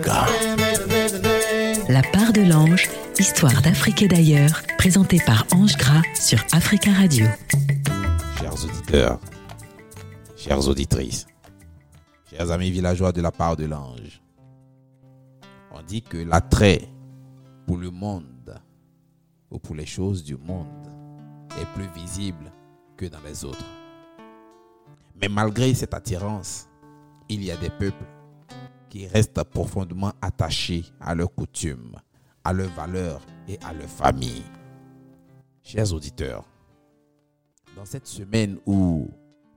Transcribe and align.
Africa. 0.00 0.26
La 1.88 2.02
part 2.02 2.32
de 2.32 2.42
l'ange, 2.42 2.88
histoire 3.18 3.60
d'Afrique 3.62 4.02
et 4.02 4.08
d'ailleurs, 4.08 4.62
présentée 4.78 5.20
par 5.24 5.46
Ange 5.52 5.76
Gras 5.76 6.02
sur 6.14 6.38
Africa 6.52 6.90
Radio. 6.92 7.26
Chers 8.38 8.64
auditeurs, 8.64 9.20
chères 10.36 10.68
auditrices, 10.68 11.26
chers 12.30 12.50
amis 12.50 12.70
villageois 12.70 13.12
de 13.12 13.20
la 13.20 13.30
part 13.30 13.56
de 13.56 13.66
l'ange, 13.66 14.22
on 15.72 15.82
dit 15.82 16.02
que 16.02 16.18
l'attrait 16.18 16.88
pour 17.66 17.76
le 17.76 17.90
monde 17.90 18.60
ou 19.50 19.58
pour 19.58 19.74
les 19.74 19.86
choses 19.86 20.24
du 20.24 20.36
monde 20.36 20.66
est 21.60 21.66
plus 21.74 21.88
visible 21.94 22.50
que 22.96 23.06
dans 23.06 23.20
les 23.26 23.44
autres. 23.44 23.64
Mais 25.20 25.28
malgré 25.28 25.74
cette 25.74 25.94
attirance, 25.94 26.68
il 27.28 27.44
y 27.44 27.50
a 27.50 27.56
des 27.56 27.70
peuples 27.70 28.06
qui 28.90 29.06
restent 29.06 29.42
profondément 29.44 30.12
attachés 30.20 30.84
à 31.00 31.14
leurs 31.14 31.32
coutumes, 31.34 31.96
à 32.44 32.52
leurs 32.52 32.70
valeurs 32.70 33.24
et 33.48 33.58
à 33.64 33.72
leur 33.72 33.88
famille. 33.88 34.44
Chers 35.62 35.94
auditeurs, 35.94 36.44
dans 37.76 37.84
cette 37.84 38.08
semaine 38.08 38.58
où 38.66 39.08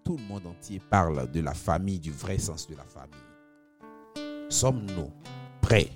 tout 0.05 0.15
le 0.17 0.23
monde 0.23 0.45
entier 0.45 0.79
parle 0.79 1.29
de 1.31 1.41
la 1.41 1.53
famille, 1.53 1.99
du 1.99 2.11
vrai 2.11 2.37
sens 2.37 2.67
de 2.67 2.75
la 2.75 2.83
famille, 2.83 4.49
sommes-nous 4.49 5.11
prêts 5.61 5.89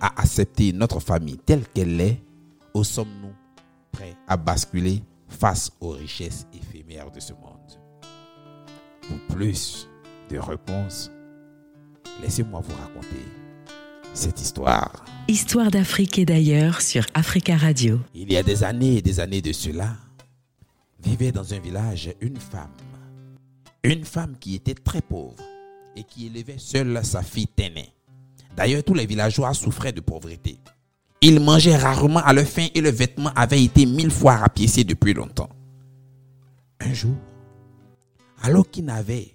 à 0.00 0.20
accepter 0.20 0.72
notre 0.72 1.00
famille 1.00 1.38
telle 1.38 1.66
qu'elle 1.68 2.00
est 2.00 2.22
ou 2.74 2.84
sommes-nous 2.84 3.32
prêts 3.90 4.16
à 4.28 4.36
basculer 4.36 5.02
face 5.28 5.70
aux 5.80 5.90
richesses 5.90 6.46
éphémères 6.52 7.10
de 7.10 7.20
ce 7.20 7.32
monde? 7.32 7.80
Pour 9.00 9.36
plus 9.36 9.88
de 10.28 10.38
réponses, 10.38 11.10
laissez-moi 12.22 12.60
vous 12.60 12.74
raconter 12.76 13.24
cette 14.14 14.40
histoire. 14.40 15.04
Histoire 15.28 15.70
d'Afrique 15.70 16.18
et 16.18 16.24
d'ailleurs 16.24 16.80
sur 16.80 17.04
Africa 17.14 17.56
Radio. 17.56 18.00
Il 18.14 18.32
y 18.32 18.36
a 18.36 18.42
des 18.42 18.64
années 18.64 18.98
et 18.98 19.02
des 19.02 19.20
années 19.20 19.42
de 19.42 19.52
cela, 19.52 19.96
vivait 21.02 21.32
dans 21.32 21.52
un 21.52 21.58
village 21.58 22.12
une 22.20 22.36
femme. 22.36 22.70
Une 23.82 24.04
femme 24.04 24.36
qui 24.38 24.54
était 24.54 24.74
très 24.74 25.00
pauvre 25.00 25.36
et 25.96 26.04
qui 26.04 26.26
élevait 26.26 26.58
seule 26.58 27.04
sa 27.04 27.22
fille 27.22 27.48
Téné. 27.48 27.88
D'ailleurs, 28.56 28.84
tous 28.84 28.94
les 28.94 29.06
villageois 29.06 29.54
souffraient 29.54 29.92
de 29.92 30.00
pauvreté. 30.00 30.58
Ils 31.20 31.40
mangeaient 31.40 31.76
rarement 31.76 32.20
à 32.20 32.32
leur 32.32 32.46
faim 32.46 32.66
et 32.74 32.80
leurs 32.80 32.92
vêtements 32.92 33.32
avaient 33.34 33.62
été 33.62 33.86
mille 33.86 34.10
fois 34.10 34.36
rapiécés 34.36 34.84
depuis 34.84 35.14
longtemps. 35.14 35.48
Un 36.80 36.92
jour, 36.92 37.16
alors 38.42 38.68
qu'il 38.68 38.84
n'avait 38.84 39.34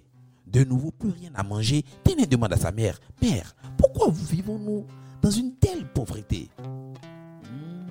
de 0.50 0.64
nouveau 0.64 0.90
plus 0.90 1.10
rien 1.10 1.30
à 1.34 1.42
manger, 1.42 1.84
Téné 2.04 2.26
demande 2.26 2.52
à 2.52 2.56
sa 2.56 2.72
mère, 2.72 2.98
Mère, 3.22 3.54
pourquoi 3.76 4.10
vivons-nous 4.10 4.86
dans 5.22 5.30
une 5.30 5.54
telle 5.56 5.86
pauvreté? 5.92 6.48
Hmm, 7.44 7.86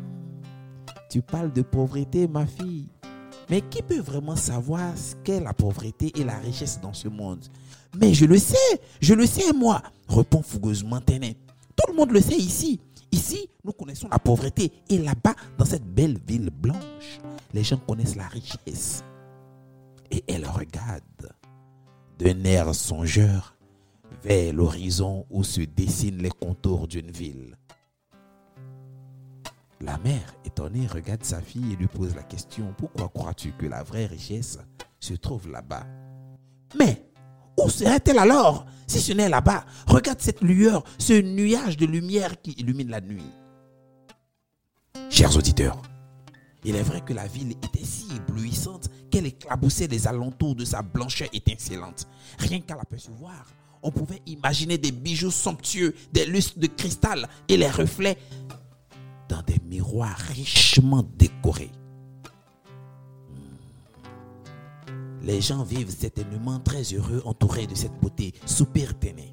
Tu 1.09 1.21
parles 1.21 1.51
de 1.53 1.61
pauvreté, 1.61 2.27
ma 2.27 2.45
fille. 2.45 2.87
Mais 3.49 3.61
qui 3.61 3.81
peut 3.81 3.99
vraiment 4.01 4.35
savoir 4.35 4.97
ce 4.97 5.15
qu'est 5.23 5.39
la 5.39 5.53
pauvreté 5.53 6.11
et 6.19 6.23
la 6.23 6.37
richesse 6.37 6.79
dans 6.81 6.93
ce 6.93 7.07
monde? 7.07 7.45
Mais 7.99 8.13
je 8.13 8.25
le 8.25 8.37
sais, 8.37 8.81
je 8.99 9.13
le 9.13 9.25
sais 9.25 9.53
moi, 9.53 9.81
répond 10.09 10.41
fougueusement 10.41 10.99
Téné. 10.99 11.37
Tout 11.75 11.91
le 11.91 11.95
monde 11.97 12.11
le 12.11 12.21
sait 12.21 12.35
ici. 12.35 12.79
Ici, 13.11 13.49
nous 13.63 13.71
connaissons 13.71 14.09
la 14.09 14.19
pauvreté 14.19 14.71
et 14.89 14.97
là-bas, 14.97 15.35
dans 15.57 15.63
cette 15.65 15.85
belle 15.85 16.17
ville 16.27 16.49
blanche, 16.49 17.19
les 17.53 17.63
gens 17.63 17.77
connaissent 17.77 18.17
la 18.17 18.27
richesse. 18.27 19.03
Et 20.11 20.23
elle 20.27 20.45
regarde 20.45 21.03
d'un 22.17 22.43
air 22.43 22.73
songeur 22.73 23.55
vers 24.23 24.53
l'horizon 24.53 25.25
où 25.29 25.43
se 25.43 25.61
dessinent 25.61 26.21
les 26.21 26.31
contours 26.31 26.87
d'une 26.87 27.11
ville. 27.11 27.57
La 29.79 29.97
mère, 29.99 30.33
étonnée, 30.43 30.87
regarde 30.87 31.23
sa 31.23 31.39
fille 31.39 31.73
et 31.73 31.75
lui 31.75 31.87
pose 31.87 32.15
la 32.15 32.23
question, 32.23 32.73
pourquoi 32.77 33.09
crois-tu 33.09 33.51
que 33.51 33.67
la 33.67 33.83
vraie 33.83 34.07
richesse 34.07 34.57
se 34.99 35.13
trouve 35.13 35.51
là-bas? 35.51 35.85
Mais 36.77 37.03
où 37.59 37.69
serait-elle 37.69 38.17
alors 38.17 38.65
si 38.87 38.99
ce 38.99 39.13
n'est 39.13 39.29
là-bas? 39.29 39.65
Regarde 39.87 40.19
cette 40.19 40.41
lueur, 40.41 40.83
ce 40.97 41.21
nuage 41.21 41.77
de 41.77 41.85
lumière 41.85 42.41
qui 42.41 42.51
illumine 42.51 42.89
la 42.89 43.01
nuit. 43.01 43.31
Chers 45.09 45.37
auditeurs, 45.37 45.81
il 46.63 46.75
est 46.75 46.83
vrai 46.83 47.01
que 47.01 47.13
la 47.13 47.27
ville 47.27 47.51
était 47.51 47.85
si 47.85 48.07
éblouissante 48.15 48.46
qu'elle 49.17 49.25
éclaboussait 49.25 49.87
les 49.87 50.07
alentours 50.07 50.55
de 50.55 50.63
sa 50.63 50.83
blancheur 50.83 51.27
étincelante. 51.33 52.07
Rien 52.37 52.59
qu'à 52.59 52.75
l'apercevoir, 52.75 53.47
on 53.81 53.89
pouvait 53.89 54.21
imaginer 54.27 54.77
des 54.77 54.91
bijoux 54.91 55.31
somptueux, 55.31 55.95
des 56.13 56.25
lustres 56.25 56.59
de 56.59 56.67
cristal 56.67 57.27
et 57.47 57.57
les 57.57 57.69
reflets 57.69 58.17
dans 59.27 59.41
des 59.41 59.59
miroirs 59.67 60.17
richement 60.35 61.03
décorés. 61.17 61.71
Hmm. 63.29 65.25
Les 65.25 65.41
gens 65.41 65.63
vivent 65.63 65.95
certainement 65.97 66.59
très 66.59 66.83
heureux 66.83 67.23
entourés 67.25 67.65
de 67.65 67.73
cette 67.75 67.99
beauté 67.99 68.35
super 68.45 68.97
ténée. 68.99 69.31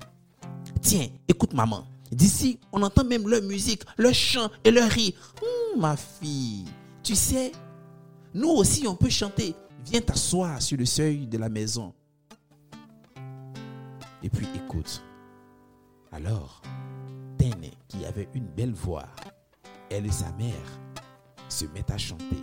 Tiens, 0.80 1.08
écoute 1.28 1.52
maman. 1.52 1.86
D'ici, 2.10 2.58
on 2.72 2.82
entend 2.82 3.04
même 3.04 3.28
leur 3.28 3.42
musique, 3.42 3.82
leur 3.98 4.14
chant 4.14 4.48
et 4.62 4.70
leur 4.70 4.88
rire. 4.88 5.12
Hum, 5.42 5.80
ma 5.80 5.96
fille, 5.96 6.64
tu 7.02 7.14
sais, 7.14 7.52
nous 8.34 8.48
aussi 8.48 8.86
on 8.86 8.96
peut 8.96 9.10
chanter. 9.10 9.54
Viens 9.84 10.00
t'asseoir 10.00 10.60
sur 10.62 10.78
le 10.78 10.86
seuil 10.86 11.26
de 11.26 11.38
la 11.38 11.48
maison. 11.48 11.92
Et 14.22 14.30
puis 14.30 14.46
écoute. 14.54 15.02
Alors, 16.10 16.62
Téné, 17.36 17.72
qui 17.88 18.04
avait 18.06 18.28
une 18.34 18.46
belle 18.46 18.72
voix, 18.72 19.06
elle 19.90 20.06
et 20.06 20.12
sa 20.12 20.30
mère 20.32 20.80
se 21.48 21.66
mettent 21.66 21.90
à 21.90 21.98
chanter. 21.98 22.40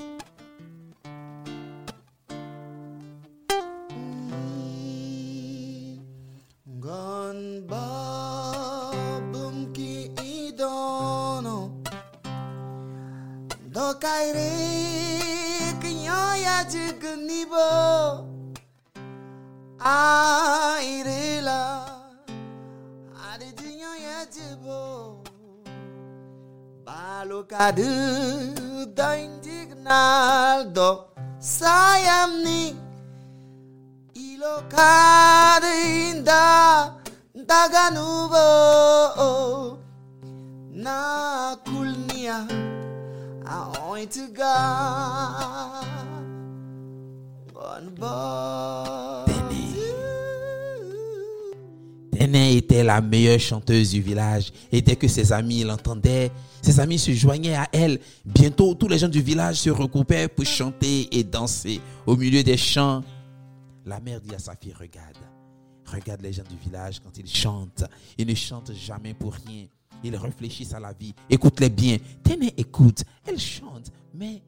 가죽 16.61 16.99
끈 16.99 17.27
입어. 17.27 18.23
아이를 19.79 21.47
아 21.47 22.11
아르지녀야 23.15 24.29
집어. 24.29 25.23
말로 26.85 27.47
가득 27.47 28.93
더인직 28.95 29.75
날도 29.81 31.09
사얌니. 31.39 32.79
이로 34.13 34.69
가르인다. 34.69 36.29
다가 37.47 37.89
누워 37.89 39.79
나 40.69 41.57
굴니야. 41.65 42.47
아 43.47 43.73
오이트가. 43.89 45.21
Téné 52.11 52.57
était 52.57 52.83
la 52.83 53.01
meilleure 53.01 53.39
chanteuse 53.39 53.91
du 53.91 54.01
village. 54.01 54.51
Et 54.71 54.81
dès 54.81 54.95
que 54.95 55.07
ses 55.07 55.31
amis 55.31 55.63
l'entendaient, 55.63 56.31
ses 56.61 56.79
amis 56.79 56.99
se 56.99 57.11
joignaient 57.11 57.55
à 57.55 57.67
elle. 57.71 57.99
Bientôt, 58.25 58.73
tous 58.75 58.87
les 58.87 58.97
gens 58.97 59.07
du 59.07 59.21
village 59.21 59.57
se 59.57 59.69
regroupaient 59.69 60.27
pour 60.27 60.45
chanter 60.45 61.07
et 61.17 61.23
danser 61.23 61.81
au 62.05 62.15
milieu 62.15 62.43
des 62.43 62.57
chants. 62.57 63.03
La 63.85 63.99
mère 63.99 64.21
dit 64.21 64.35
à 64.35 64.39
sa 64.39 64.55
fille, 64.55 64.73
regarde, 64.79 65.17
regarde 65.85 66.21
les 66.21 66.33
gens 66.33 66.43
du 66.49 66.57
village 66.57 66.99
quand 66.99 67.17
ils 67.17 67.29
chantent. 67.29 67.85
Ils 68.17 68.27
ne 68.27 68.35
chantent 68.35 68.73
jamais 68.73 69.13
pour 69.13 69.33
rien. 69.33 69.65
Ils 70.03 70.15
réfléchissent 70.15 70.73
à 70.73 70.79
la 70.79 70.93
vie. 70.93 71.13
Écoute-les 71.29 71.69
bien. 71.69 71.97
Téné 72.23 72.53
écoute. 72.57 73.03
Elle 73.25 73.39
chante, 73.39 73.91
mais 74.13 74.41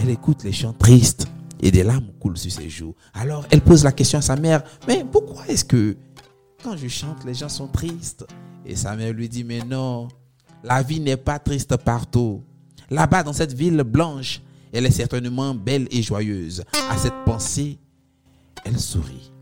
elle 0.00 0.10
écoute 0.10 0.44
les 0.44 0.52
chants 0.52 0.72
tristes 0.72 1.26
et 1.62 1.70
des 1.70 1.82
larmes 1.82 2.12
coulent 2.20 2.38
sur 2.38 2.52
ses 2.52 2.68
joues. 2.68 2.94
Alors 3.14 3.46
elle 3.50 3.60
pose 3.60 3.84
la 3.84 3.92
question 3.92 4.18
à 4.18 4.22
sa 4.22 4.36
mère, 4.36 4.62
mais 4.86 5.04
pourquoi 5.10 5.46
est-ce 5.48 5.64
que 5.64 5.96
quand 6.62 6.76
je 6.76 6.88
chante, 6.88 7.24
les 7.24 7.34
gens 7.34 7.48
sont 7.48 7.68
tristes? 7.68 8.26
Et 8.66 8.76
sa 8.76 8.94
mère 8.94 9.12
lui 9.12 9.28
dit, 9.28 9.44
mais 9.44 9.60
non, 9.60 10.08
la 10.62 10.82
vie 10.82 11.00
n'est 11.00 11.16
pas 11.16 11.38
triste 11.38 11.76
partout. 11.78 12.42
Là-bas, 12.90 13.22
dans 13.22 13.32
cette 13.32 13.54
ville 13.54 13.82
blanche, 13.82 14.42
elle 14.72 14.84
est 14.84 14.90
certainement 14.90 15.54
belle 15.54 15.88
et 15.90 16.02
joyeuse. 16.02 16.62
À 16.90 16.98
cette 16.98 17.24
pensée, 17.24 17.78
elle 18.64 18.78
sourit. 18.78 19.32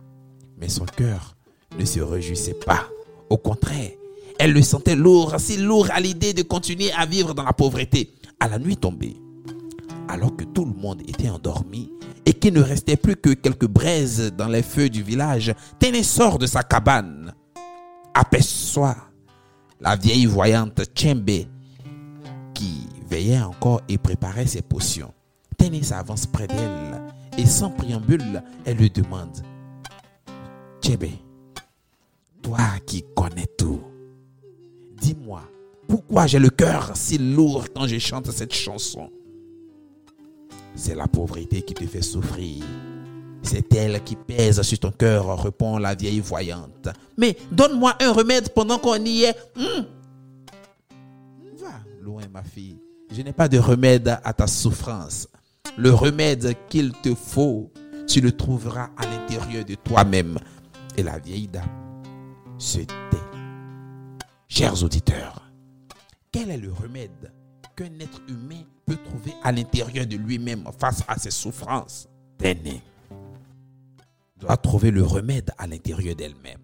Mais 0.58 0.68
son 0.68 0.84
cœur 0.84 1.36
ne 1.78 1.84
se 1.84 2.00
réjouissait 2.00 2.54
pas. 2.54 2.88
Au 3.30 3.36
contraire, 3.36 3.90
elle 4.38 4.52
le 4.52 4.62
sentait 4.62 4.96
lourd, 4.96 5.34
si 5.38 5.56
lourd 5.56 5.88
à 5.92 6.00
l'idée 6.00 6.32
de 6.32 6.42
continuer 6.42 6.92
à 6.92 7.04
vivre 7.04 7.34
dans 7.34 7.42
la 7.42 7.52
pauvreté. 7.52 8.14
À 8.40 8.46
la 8.46 8.60
nuit 8.60 8.76
tombée, 8.76 9.16
alors 10.08 10.34
que 10.34 10.44
tout 10.44 10.64
le 10.64 10.72
monde 10.72 11.02
était 11.02 11.28
endormi 11.28 11.92
et 12.24 12.32
qu'il 12.32 12.54
ne 12.54 12.62
restait 12.62 12.96
plus 12.96 13.16
que 13.16 13.34
quelques 13.34 13.68
braises 13.68 14.32
dans 14.36 14.48
les 14.48 14.62
feux 14.62 14.88
du 14.88 15.02
village, 15.02 15.54
Téné 15.78 16.02
sort 16.02 16.38
de 16.38 16.46
sa 16.46 16.62
cabane, 16.62 17.34
aperçoit 18.14 18.96
la 19.80 19.96
vieille 19.96 20.26
voyante 20.26 20.82
Tchembe, 20.94 21.46
qui 22.54 22.88
veillait 23.08 23.40
encore 23.40 23.82
et 23.88 23.98
préparait 23.98 24.46
ses 24.46 24.62
potions. 24.62 25.12
Téné 25.56 25.82
s'avance 25.82 26.26
près 26.26 26.46
d'elle 26.46 27.02
et 27.36 27.46
sans 27.46 27.70
préambule, 27.70 28.42
elle 28.64 28.78
lui 28.78 28.90
demande 28.90 29.42
Tchembe, 30.82 31.10
toi 32.42 32.58
qui 32.86 33.04
connais 33.14 33.46
tout, 33.58 33.80
dis-moi, 35.00 35.42
pourquoi 35.86 36.26
j'ai 36.26 36.38
le 36.38 36.50
cœur 36.50 36.92
si 36.94 37.18
lourd 37.18 37.66
quand 37.74 37.86
je 37.86 37.98
chante 37.98 38.30
cette 38.30 38.54
chanson? 38.54 39.10
C'est 40.74 40.94
la 40.94 41.08
pauvreté 41.08 41.62
qui 41.62 41.74
te 41.74 41.86
fait 41.86 42.02
souffrir. 42.02 42.64
C'est 43.42 43.72
elle 43.74 44.02
qui 44.02 44.16
pèse 44.16 44.60
sur 44.62 44.78
ton 44.78 44.90
cœur, 44.90 45.42
répond 45.42 45.78
la 45.78 45.94
vieille 45.94 46.20
voyante. 46.20 46.88
Mais 47.16 47.36
donne-moi 47.50 47.94
un 48.00 48.12
remède 48.12 48.50
pendant 48.50 48.78
qu'on 48.78 49.02
y 49.04 49.24
est. 49.24 49.36
Hum. 49.56 49.86
Va 51.58 51.80
loin, 52.00 52.22
ma 52.32 52.42
fille. 52.42 52.78
Je 53.10 53.22
n'ai 53.22 53.32
pas 53.32 53.48
de 53.48 53.58
remède 53.58 54.18
à 54.22 54.32
ta 54.32 54.46
souffrance. 54.46 55.28
Le 55.76 55.92
remède 55.92 56.54
qu'il 56.68 56.92
te 56.92 57.14
faut, 57.14 57.70
tu 58.06 58.20
le 58.20 58.32
trouveras 58.32 58.90
à 58.96 59.06
l'intérieur 59.06 59.64
de 59.64 59.74
toi-même. 59.76 60.38
Et 60.96 61.02
la 61.02 61.18
vieille 61.18 61.48
dame 61.48 62.02
se 62.58 62.78
tait. 62.78 62.96
Chers 64.48 64.82
auditeurs, 64.82 65.42
quel 66.32 66.50
est 66.50 66.56
le 66.56 66.72
remède 66.72 67.32
qu'un 67.78 68.00
être 68.00 68.20
humain 68.28 68.64
peut 68.86 68.96
trouver 68.96 69.32
à 69.44 69.52
l'intérieur 69.52 70.04
de 70.04 70.16
lui-même 70.16 70.64
face 70.78 71.04
à 71.06 71.16
ses 71.16 71.30
souffrances 71.30 72.08
Téné 72.36 72.82
doit 74.36 74.56
trouver 74.56 74.90
le 74.90 75.04
remède 75.04 75.52
à 75.58 75.66
l'intérieur 75.66 76.16
d'elle-même. 76.16 76.60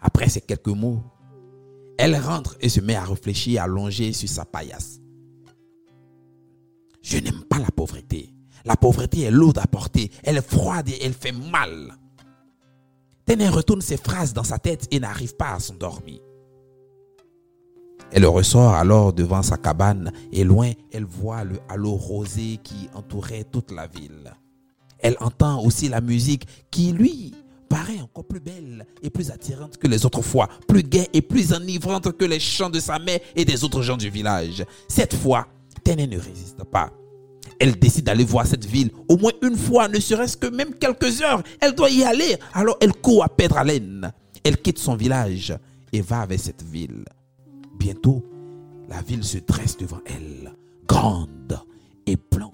Après 0.00 0.28
ces 0.28 0.40
quelques 0.40 0.68
mots, 0.68 1.02
elle 1.98 2.16
rentre 2.16 2.56
et 2.60 2.68
se 2.70 2.80
met 2.80 2.94
à 2.94 3.04
réfléchir 3.04 3.62
allongée 3.62 4.12
sur 4.12 4.28
sa 4.28 4.44
paillasse. 4.44 5.00
Je 7.02 7.18
n'aime 7.18 7.44
pas 7.44 7.58
la 7.58 7.70
pauvreté. 7.70 8.34
La 8.64 8.76
pauvreté 8.76 9.22
est 9.22 9.30
lourde 9.30 9.58
à 9.58 9.66
porter, 9.66 10.10
elle 10.22 10.38
est 10.38 10.48
froide 10.48 10.88
et 10.88 11.02
elle 11.02 11.14
fait 11.14 11.32
mal. 11.32 11.96
Téné 13.26 13.48
retourne 13.48 13.82
ses 13.82 13.98
phrases 13.98 14.32
dans 14.32 14.44
sa 14.44 14.58
tête 14.58 14.86
et 14.90 15.00
n'arrive 15.00 15.36
pas 15.36 15.52
à 15.52 15.60
s'endormir. 15.60 16.20
Elle 18.10 18.24
ressort 18.26 18.74
alors 18.74 19.12
devant 19.12 19.42
sa 19.42 19.58
cabane 19.58 20.10
et 20.32 20.42
loin, 20.42 20.72
elle 20.92 21.04
voit 21.04 21.44
le 21.44 21.58
halo 21.68 21.92
rosé 21.92 22.58
qui 22.62 22.88
entourait 22.94 23.44
toute 23.44 23.70
la 23.70 23.86
ville. 23.86 24.32
Elle 24.98 25.16
entend 25.20 25.62
aussi 25.62 25.88
la 25.88 26.00
musique 26.00 26.46
qui, 26.70 26.92
lui, 26.92 27.34
paraît 27.68 28.00
encore 28.00 28.24
plus 28.24 28.40
belle 28.40 28.86
et 29.02 29.10
plus 29.10 29.30
attirante 29.30 29.76
que 29.76 29.86
les 29.86 30.06
autres 30.06 30.22
fois, 30.22 30.48
plus 30.66 30.82
gaie 30.82 31.08
et 31.12 31.20
plus 31.20 31.52
enivrante 31.52 32.10
que 32.12 32.24
les 32.24 32.40
chants 32.40 32.70
de 32.70 32.80
sa 32.80 32.98
mère 32.98 33.20
et 33.36 33.44
des 33.44 33.62
autres 33.62 33.82
gens 33.82 33.96
du 33.96 34.08
village. 34.08 34.64
Cette 34.88 35.14
fois, 35.14 35.46
Téné 35.84 36.06
ne 36.06 36.18
résiste 36.18 36.64
pas. 36.64 36.90
Elle 37.60 37.78
décide 37.78 38.06
d'aller 38.06 38.24
voir 38.24 38.46
cette 38.46 38.64
ville 38.64 38.90
au 39.08 39.16
moins 39.18 39.32
une 39.42 39.56
fois, 39.56 39.86
ne 39.88 40.00
serait-ce 40.00 40.36
que 40.36 40.46
même 40.46 40.74
quelques 40.74 41.20
heures. 41.22 41.42
Elle 41.60 41.74
doit 41.74 41.90
y 41.90 42.04
aller. 42.04 42.36
Alors 42.54 42.78
elle 42.80 42.94
court 42.94 43.24
à 43.24 43.28
perdre 43.28 43.58
haleine. 43.58 44.12
Elle 44.44 44.56
quitte 44.56 44.78
son 44.78 44.96
village 44.96 45.54
et 45.92 46.00
va 46.00 46.24
vers 46.24 46.40
cette 46.40 46.62
ville. 46.62 47.04
Bientôt, 47.78 48.24
la 48.88 49.02
ville 49.02 49.24
se 49.24 49.38
dresse 49.38 49.76
devant 49.76 50.00
elle, 50.06 50.52
grande 50.86 51.60
et 52.06 52.16
blanche, 52.30 52.52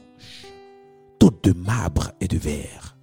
toute 1.18 1.44
de 1.44 1.52
marbre 1.52 2.12
et 2.20 2.28
de 2.28 2.36
verre. 2.36 2.96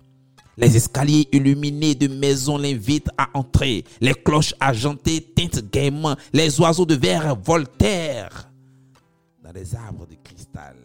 Les 0.58 0.76
escaliers 0.78 1.28
illuminés 1.32 1.96
de 1.96 2.08
maisons 2.08 2.58
l'invitent 2.58 3.10
à 3.18 3.30
entrer. 3.34 3.84
Les 4.00 4.14
cloches 4.14 4.54
argentées 4.60 5.22
tintent 5.36 5.72
gaiement. 5.72 6.16
Les 6.34 6.60
oiseaux 6.60 6.86
de 6.86 6.94
verre 6.94 7.36
voltairent 7.36 8.52
dans 9.44 9.52
les 9.52 9.74
arbres 9.76 10.06
de 10.06 10.16
cristal. 10.24 10.76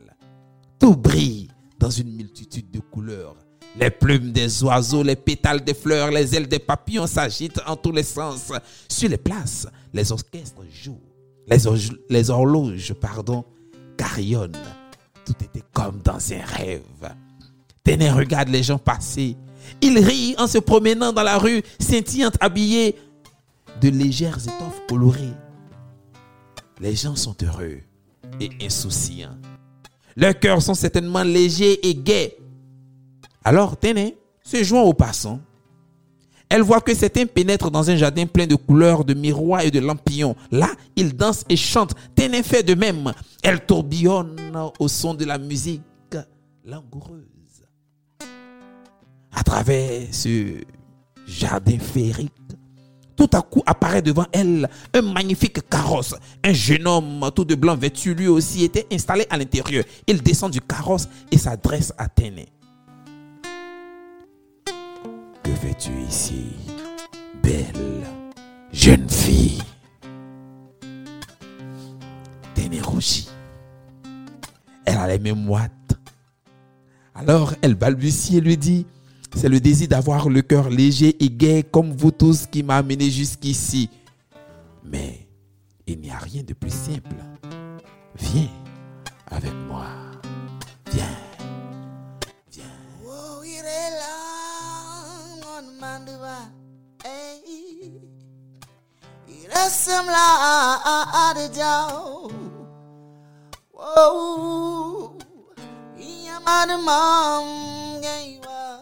Tout 0.78 0.96
brille 0.96 1.48
dans 1.78 1.90
une 1.90 2.14
multitude 2.14 2.70
de 2.70 2.80
couleurs. 2.80 3.36
Les 3.78 3.90
plumes 3.90 4.32
des 4.32 4.64
oiseaux, 4.64 5.02
les 5.02 5.16
pétales 5.16 5.62
des 5.62 5.74
fleurs, 5.74 6.10
les 6.10 6.34
ailes 6.34 6.48
des 6.48 6.58
papillons 6.58 7.06
s'agitent 7.06 7.60
en 7.66 7.76
tous 7.76 7.92
les 7.92 8.04
sens. 8.04 8.50
Sur 8.88 9.10
les 9.10 9.18
places, 9.18 9.66
les 9.92 10.10
orchestres 10.10 10.64
jouent. 10.72 11.00
Les, 11.48 12.30
horloges, 12.30 12.94
pardon, 12.94 13.44
carillonnent. 13.96 14.56
Tout 15.24 15.34
était 15.42 15.62
comme 15.72 16.00
dans 16.02 16.32
un 16.32 16.44
rêve. 16.44 17.14
Téné 17.84 18.10
regarde 18.10 18.48
les 18.48 18.62
gens 18.62 18.78
passer. 18.78 19.36
Il 19.80 19.98
rit 19.98 20.34
en 20.38 20.46
se 20.46 20.58
promenant 20.58 21.12
dans 21.12 21.22
la 21.22 21.38
rue, 21.38 21.62
scintillante, 21.78 22.36
habillés 22.40 22.96
de 23.80 23.88
légères 23.88 24.38
étoffes 24.38 24.82
colorées. 24.88 25.34
Les 26.80 26.94
gens 26.94 27.16
sont 27.16 27.36
heureux 27.42 27.78
et 28.40 28.50
insouciants. 28.62 29.36
Leurs 30.16 30.38
cœurs 30.38 30.62
sont 30.62 30.74
certainement 30.74 31.22
légers 31.22 31.86
et 31.86 31.94
gais. 31.94 32.36
Alors 33.44 33.76
Téné 33.76 34.16
se 34.42 34.62
joint 34.62 34.82
aux 34.82 34.94
passants. 34.94 35.40
Elle 36.48 36.62
voit 36.62 36.80
que 36.80 36.94
certains 36.94 37.26
pénètrent 37.26 37.70
dans 37.70 37.90
un 37.90 37.96
jardin 37.96 38.26
plein 38.26 38.46
de 38.46 38.54
couleurs, 38.54 39.04
de 39.04 39.14
miroirs 39.14 39.62
et 39.62 39.70
de 39.70 39.80
lampions. 39.80 40.36
Là, 40.52 40.68
ils 40.94 41.14
dansent 41.16 41.44
et 41.48 41.56
chantent. 41.56 41.94
Téné 42.14 42.42
fait 42.42 42.62
de 42.62 42.74
même. 42.74 43.12
Elle 43.42 43.64
tourbillonne 43.64 44.36
au 44.78 44.88
son 44.88 45.14
de 45.14 45.24
la 45.24 45.38
musique 45.38 45.82
langoureuse. 46.64 47.24
À 49.32 49.42
travers 49.42 50.02
ce 50.12 50.62
jardin 51.26 51.78
féerique, 51.78 52.32
tout 53.16 53.30
à 53.32 53.42
coup 53.42 53.62
apparaît 53.66 54.02
devant 54.02 54.26
elle 54.32 54.68
un 54.94 55.02
magnifique 55.02 55.68
carrosse. 55.68 56.14
Un 56.44 56.52
jeune 56.52 56.86
homme 56.86 57.28
tout 57.34 57.44
de 57.44 57.54
blanc 57.54 57.76
vêtu 57.76 58.14
lui 58.14 58.28
aussi 58.28 58.64
était 58.64 58.86
installé 58.92 59.26
à 59.30 59.36
l'intérieur. 59.36 59.84
Il 60.06 60.22
descend 60.22 60.52
du 60.52 60.60
carrosse 60.60 61.08
et 61.32 61.38
s'adresse 61.38 61.92
à 61.98 62.08
Téné. 62.08 62.46
Que 65.76 65.82
fais-tu 65.82 66.02
ici, 66.08 66.44
belle 67.42 68.06
jeune 68.72 69.08
fille 69.08 69.62
rougit. 72.80 73.28
Elle 74.84 74.96
a 74.96 75.08
les 75.08 75.18
mêmes 75.18 75.44
moites. 75.44 75.72
Alors 77.14 77.54
elle 77.62 77.74
balbutie 77.74 78.38
et 78.38 78.40
lui 78.40 78.56
dit 78.56 78.86
c'est 79.34 79.48
le 79.48 79.60
désir 79.60 79.88
d'avoir 79.88 80.28
le 80.28 80.42
cœur 80.42 80.70
léger 80.70 81.16
et 81.22 81.28
gai 81.28 81.62
comme 81.62 81.92
vous 81.92 82.10
tous 82.10 82.46
qui 82.46 82.62
m'a 82.62 82.76
amené 82.76 83.10
jusqu'ici. 83.10 83.90
Mais 84.84 85.26
il 85.86 86.00
n'y 86.00 86.10
a 86.10 86.18
rien 86.18 86.42
de 86.42 86.54
plus 86.54 86.72
simple. 86.72 87.16
Viens 88.18 88.48
avec 89.30 89.52
moi. 89.68 90.05
Gaiwa. 108.00 108.80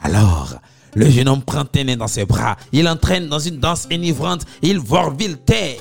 Alors, 0.00 0.54
le 0.94 1.08
jeune 1.10 1.28
homme 1.28 1.42
prend 1.42 1.64
Téné 1.64 1.96
dans 1.96 2.08
ses 2.08 2.24
bras. 2.24 2.56
Il 2.72 2.88
entraîne 2.88 3.28
dans 3.28 3.38
une 3.38 3.58
danse 3.58 3.86
enivrante. 3.90 4.44
Il 4.62 4.78
vorvilte. 4.78 5.50
Et 5.50 5.78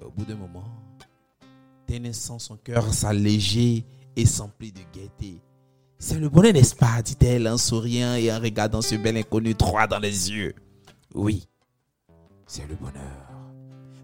au 0.00 0.10
bout 0.10 0.24
d'un 0.24 0.36
moment, 0.36 0.75
Téné 1.86 2.12
sent 2.12 2.38
son 2.38 2.56
cœur 2.56 2.92
s'alléger 2.92 3.84
et 4.16 4.26
s'emplit 4.26 4.72
de 4.72 4.80
gaieté. 4.92 5.40
C'est 5.98 6.18
le 6.18 6.28
bonheur, 6.28 6.52
n'est-ce 6.52 6.74
pas? 6.74 7.00
dit-elle 7.02 7.46
en 7.48 7.56
souriant 7.56 8.14
et 8.14 8.32
en 8.32 8.40
regardant 8.40 8.82
ce 8.82 8.96
bel 8.96 9.16
inconnu 9.16 9.54
droit 9.54 9.86
dans 9.86 9.98
les 9.98 10.30
yeux. 10.30 10.54
Oui, 11.14 11.46
c'est 12.46 12.66
le 12.68 12.74
bonheur. 12.74 13.26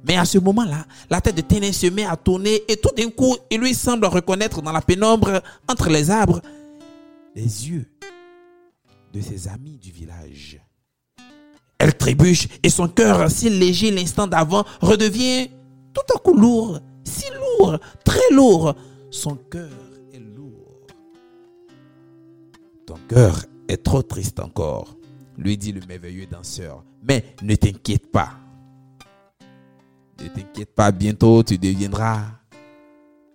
Mais 0.06 0.16
à 0.16 0.24
ce 0.24 0.38
moment-là, 0.38 0.86
la 1.10 1.20
tête 1.20 1.36
de 1.36 1.42
Téné 1.42 1.72
se 1.72 1.86
met 1.86 2.04
à 2.04 2.16
tourner 2.16 2.62
et 2.68 2.76
tout 2.76 2.94
d'un 2.96 3.10
coup, 3.10 3.36
il 3.50 3.60
lui 3.60 3.74
semble 3.74 4.06
reconnaître 4.06 4.62
dans 4.62 4.72
la 4.72 4.80
pénombre, 4.80 5.42
entre 5.68 5.88
les 5.90 6.10
arbres, 6.10 6.40
les 7.34 7.68
yeux 7.68 7.86
de 9.12 9.20
ses 9.20 9.48
amis 9.48 9.78
du 9.78 9.90
village. 9.90 10.60
Elle 11.78 11.96
trébuche 11.96 12.48
et 12.62 12.68
son 12.68 12.88
cœur, 12.88 13.30
si 13.30 13.50
léger 13.50 13.90
l'instant 13.90 14.26
d'avant, 14.26 14.64
redevient 14.80 15.50
tout 15.92 16.14
à 16.14 16.18
coup 16.18 16.36
lourd, 16.36 16.80
si 17.04 17.26
lourd, 17.30 17.78
très 18.04 18.34
lourd. 18.34 18.74
Son 19.10 19.36
cœur 19.36 19.68
est 20.12 20.18
lourd. 20.18 20.86
Ton 22.86 22.96
cœur 23.08 23.44
est 23.68 23.82
trop 23.82 24.02
triste 24.02 24.40
encore, 24.40 24.96
lui 25.36 25.56
dit 25.56 25.72
le 25.72 25.80
merveilleux 25.86 26.26
danseur. 26.26 26.84
Mais 27.02 27.24
ne 27.42 27.54
t'inquiète 27.54 28.10
pas. 28.10 28.30
Ne 30.22 30.28
t'inquiète 30.28 30.74
pas, 30.74 30.92
bientôt 30.92 31.42
tu 31.42 31.58
deviendras 31.58 32.20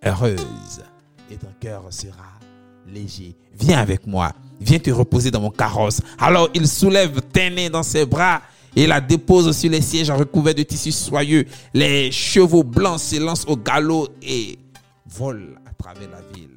heureuse 0.04 0.82
et 1.30 1.36
ton 1.36 1.52
cœur 1.60 1.84
sera 1.90 2.38
léger. 2.86 3.36
Viens 3.54 3.78
avec 3.78 4.06
moi. 4.06 4.32
Viens 4.60 4.78
te 4.78 4.90
reposer 4.90 5.30
dans 5.30 5.40
mon 5.40 5.50
carrosse. 5.50 6.00
Alors 6.18 6.48
il 6.54 6.66
soulève 6.66 7.20
Téné 7.32 7.70
dans 7.70 7.82
ses 7.82 8.06
bras 8.06 8.42
et 8.78 8.86
la 8.86 9.00
dépose 9.00 9.56
sur 9.56 9.70
les 9.72 9.80
sièges 9.80 10.12
recouverts 10.12 10.54
de 10.54 10.62
tissus 10.62 10.92
soyeux. 10.92 11.44
Les 11.74 12.12
chevaux 12.12 12.62
blancs 12.62 13.00
se 13.00 13.16
lancent 13.16 13.44
au 13.48 13.56
galop 13.56 14.06
et 14.22 14.56
volent 15.04 15.56
à 15.66 15.72
travers 15.72 16.08
la 16.08 16.20
ville. 16.32 16.50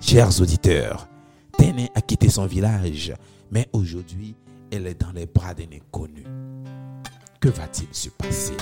Chers 0.00 0.40
auditeurs, 0.40 1.06
Téné 1.56 1.90
a 1.94 2.00
quitté 2.00 2.28
son 2.28 2.46
village, 2.46 3.14
mais 3.52 3.68
aujourd'hui, 3.72 4.34
elle 4.72 4.88
est 4.88 5.00
dans 5.00 5.12
les 5.12 5.26
bras 5.26 5.54
d'un 5.54 5.72
inconnu. 5.72 6.24
Que 7.40 7.50
va-t-il 7.50 7.86
se 7.92 8.08
passer? 8.08 8.56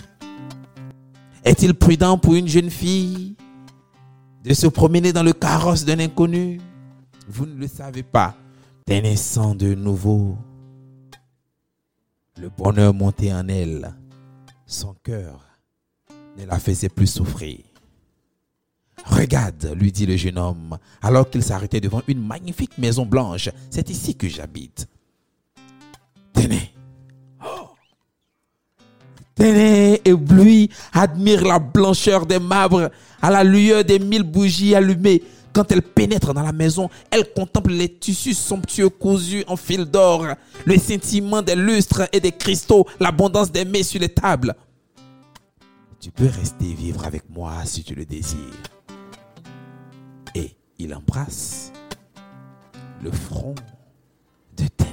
Est-il 1.47 1.73
prudent 1.73 2.19
pour 2.19 2.35
une 2.35 2.47
jeune 2.47 2.69
fille 2.69 3.37
de 4.45 4.53
se 4.53 4.67
promener 4.67 5.15
dans 5.15 5.23
le 5.23 5.33
carrosse 5.33 5.87
d'un 5.87 5.99
inconnu? 5.99 6.61
Vous 7.27 7.47
ne 7.47 7.55
le 7.55 7.69
savez 7.69 8.03
pas. 8.03 8.37
Téné 8.85 9.17
sent 9.17 9.55
de 9.55 9.75
nouveau 9.75 10.37
le 12.41 12.49
bonheur 12.49 12.95
montait 12.95 13.33
en 13.33 13.49
elle. 13.49 13.95
Son 14.67 14.95
cœur 15.03 15.45
ne 16.39 16.45
la 16.47 16.59
faisait 16.59 16.89
plus 16.89 17.07
souffrir. 17.07 17.59
Regarde, 19.05 19.75
lui 19.77 19.91
dit 19.91 20.07
le 20.07 20.17
jeune 20.17 20.39
homme, 20.39 20.79
alors 21.03 21.29
qu'il 21.29 21.43
s'arrêtait 21.43 21.81
devant 21.81 22.03
une 22.07 22.25
magnifique 22.25 22.79
maison 22.79 23.05
blanche. 23.05 23.51
C'est 23.71 23.91
ici 23.91 24.15
que 24.15 24.29
j'habite. 24.29 24.87
Tenez. 26.33 26.73
Oh. 27.45 27.71
Tenez, 29.35 30.01
ébloui, 30.05 30.71
admire 30.93 31.45
la 31.45 31.59
blancheur 31.59 32.27
des 32.27 32.39
marbres 32.39 32.91
à 33.21 33.31
la 33.31 33.43
lueur 33.43 33.85
des 33.85 33.99
mille 33.99 34.23
bougies 34.23 34.75
allumées. 34.75 35.23
Quand 35.52 35.71
elle 35.71 35.82
pénètre 35.82 36.32
dans 36.32 36.42
la 36.42 36.52
maison, 36.52 36.88
elle 37.11 37.32
contemple 37.32 37.73
les 37.73 37.88
tissus 37.88 38.35
somptueux 38.35 38.88
cousus 38.88 39.44
en 39.47 39.56
fil 39.56 39.85
d'or, 39.85 40.26
le 40.64 40.76
scintillement 40.78 41.42
des 41.42 41.54
lustres 41.54 42.09
et 42.12 42.21
des 42.21 42.32
cristaux, 42.32 42.87
l'abondance 43.00 43.52
des 43.52 43.64
mets 43.64 43.82
sur 43.82 44.00
les 44.00 44.09
tables. 44.09 44.54
Tu 46.00 46.11
peux 46.11 46.26
rester 46.26 46.73
vivre 46.73 47.04
avec 47.04 47.28
moi 47.30 47.52
si 47.64 47.85
tu 47.85 47.94
le 47.94 48.04
désires. 48.04 48.38
Et 50.35 50.56
il 50.78 50.94
embrasse 50.94 51.73
le 53.02 53.11
front 53.12 53.54
de 54.56 54.66
Téné. 54.66 54.92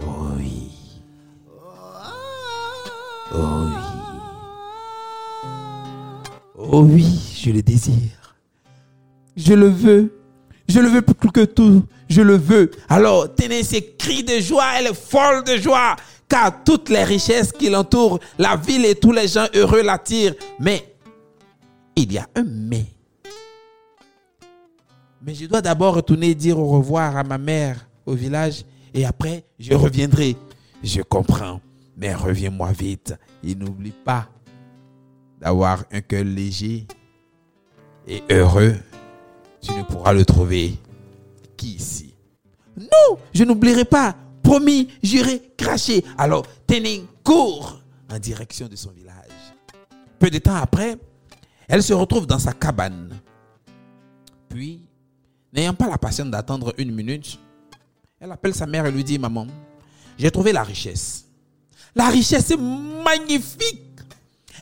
Oui, 0.00 0.70
oh 3.32 3.36
oui, 3.36 3.82
oh 6.56 6.82
oui, 6.82 7.34
je 7.36 7.50
le 7.50 7.62
désire. 7.62 8.36
Je 9.36 9.54
le 9.54 9.68
veux. 9.68 10.12
Je 10.68 10.80
le 10.80 10.88
veux 10.88 11.02
plus 11.02 11.30
que 11.30 11.44
tout. 11.44 11.84
Je 12.08 12.20
le 12.20 12.36
veux. 12.36 12.70
Alors, 12.88 13.34
tenez 13.34 13.62
ces 13.62 13.94
cris 13.96 14.22
de 14.22 14.40
joie. 14.40 14.64
Elle 14.78 14.88
est 14.88 14.94
folle 14.94 15.44
de 15.44 15.56
joie. 15.56 15.96
Car 16.28 16.62
toutes 16.64 16.90
les 16.90 17.04
richesses 17.04 17.52
qui 17.52 17.70
l'entourent, 17.70 18.18
la 18.38 18.56
ville 18.56 18.84
et 18.84 18.94
tous 18.94 19.12
les 19.12 19.28
gens 19.28 19.46
heureux 19.54 19.82
l'attirent. 19.82 20.34
Mais, 20.58 20.94
il 21.96 22.12
y 22.12 22.18
a 22.18 22.26
un 22.34 22.44
mais. 22.44 22.84
Mais 25.22 25.34
je 25.34 25.46
dois 25.46 25.62
d'abord 25.62 25.94
retourner 25.94 26.34
dire 26.34 26.58
au 26.58 26.66
revoir 26.66 27.16
à 27.16 27.24
ma 27.24 27.38
mère 27.38 27.87
village. 28.14 28.64
Et 28.94 29.04
après, 29.04 29.44
je 29.58 29.74
reviendrai. 29.74 30.36
Je 30.82 31.02
comprends. 31.02 31.60
Mais 31.96 32.14
reviens-moi 32.14 32.72
vite. 32.72 33.14
Et 33.42 33.54
n'oublie 33.54 33.92
pas 33.92 34.28
d'avoir 35.40 35.84
un 35.92 36.00
cœur 36.00 36.24
léger 36.24 36.86
et 38.06 38.22
heureux 38.30 38.74
tu 39.60 39.72
ne 39.72 39.82
pourras 39.82 40.12
le 40.12 40.24
trouver 40.24 40.74
qu'ici. 41.56 42.14
Non, 42.76 43.18
je 43.34 43.44
n'oublierai 43.44 43.84
pas. 43.84 44.14
Promis, 44.42 44.88
j'irai 45.02 45.52
cracher. 45.56 46.04
Alors, 46.16 46.46
Téné 46.66 47.04
court 47.24 47.80
en 48.10 48.18
direction 48.18 48.68
de 48.68 48.76
son 48.76 48.90
village. 48.90 49.14
Peu 50.18 50.30
de 50.30 50.38
temps 50.38 50.54
après, 50.54 50.96
elle 51.66 51.82
se 51.82 51.92
retrouve 51.92 52.26
dans 52.26 52.38
sa 52.38 52.52
cabane. 52.52 53.18
Puis, 54.48 54.82
n'ayant 55.52 55.74
pas 55.74 55.88
la 55.88 55.98
patience 55.98 56.30
d'attendre 56.30 56.72
une 56.78 56.94
minute, 56.94 57.38
elle 58.20 58.32
appelle 58.32 58.54
sa 58.54 58.66
mère 58.66 58.86
et 58.86 58.90
lui 58.90 59.04
dit, 59.04 59.18
maman, 59.18 59.46
j'ai 60.18 60.30
trouvé 60.30 60.52
la 60.52 60.62
richesse. 60.62 61.24
La 61.94 62.08
richesse 62.08 62.50
est 62.50 62.56
magnifique. 62.56 63.84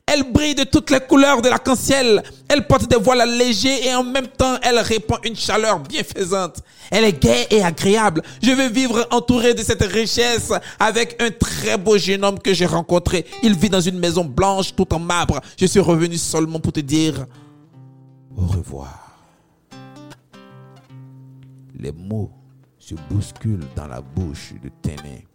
Elle 0.07 0.31
brille 0.31 0.55
de 0.55 0.63
toutes 0.63 0.91
les 0.91 1.01
couleurs 1.01 1.43
de 1.43 1.49
l'arc-en-ciel. 1.49 2.23
Elle 2.49 2.67
porte 2.67 2.89
des 2.89 2.97
voiles 2.97 3.29
légers 3.37 3.89
et 3.89 3.95
en 3.95 4.05
même 4.05 4.29
temps, 4.29 4.57
elle 4.63 4.79
répand 4.79 5.19
une 5.25 5.35
chaleur 5.35 5.81
bienfaisante. 5.81 6.63
Elle 6.93 7.05
est 7.05 7.21
gaie 7.21 7.47
et 7.51 7.65
agréable. 7.65 8.23
Je 8.41 8.53
veux 8.53 8.69
vivre 8.69 9.09
entouré 9.11 9.53
de 9.55 9.63
cette 9.63 9.83
richesse 9.83 10.53
avec 10.79 11.21
un 11.21 11.31
très 11.31 11.77
beau 11.77 11.99
jeune 11.99 12.25
homme 12.25 12.39
que 12.39 12.55
j'ai 12.55 12.67
rencontré. 12.67 13.27
Il 13.43 13.57
vit 13.57 13.71
dans 13.71 13.81
une 13.81 13.99
maison 13.99 14.25
blanche 14.25 14.77
tout 14.77 14.95
en 14.95 15.01
marbre. 15.01 15.41
Je 15.59 15.67
suis 15.67 15.81
revenu 15.81 16.17
seulement 16.19 16.61
pour 16.61 16.73
te 16.73 16.81
dire 16.81 17.27
au 18.37 18.47
revoir. 18.47 19.19
Les 21.75 21.91
mots 21.91 22.31
se 22.87 22.95
bousculent 23.11 23.67
dans 23.75 23.89
la 23.89 24.01
bouche 24.01 24.55
de 24.63 24.69
Téné. 24.81 25.27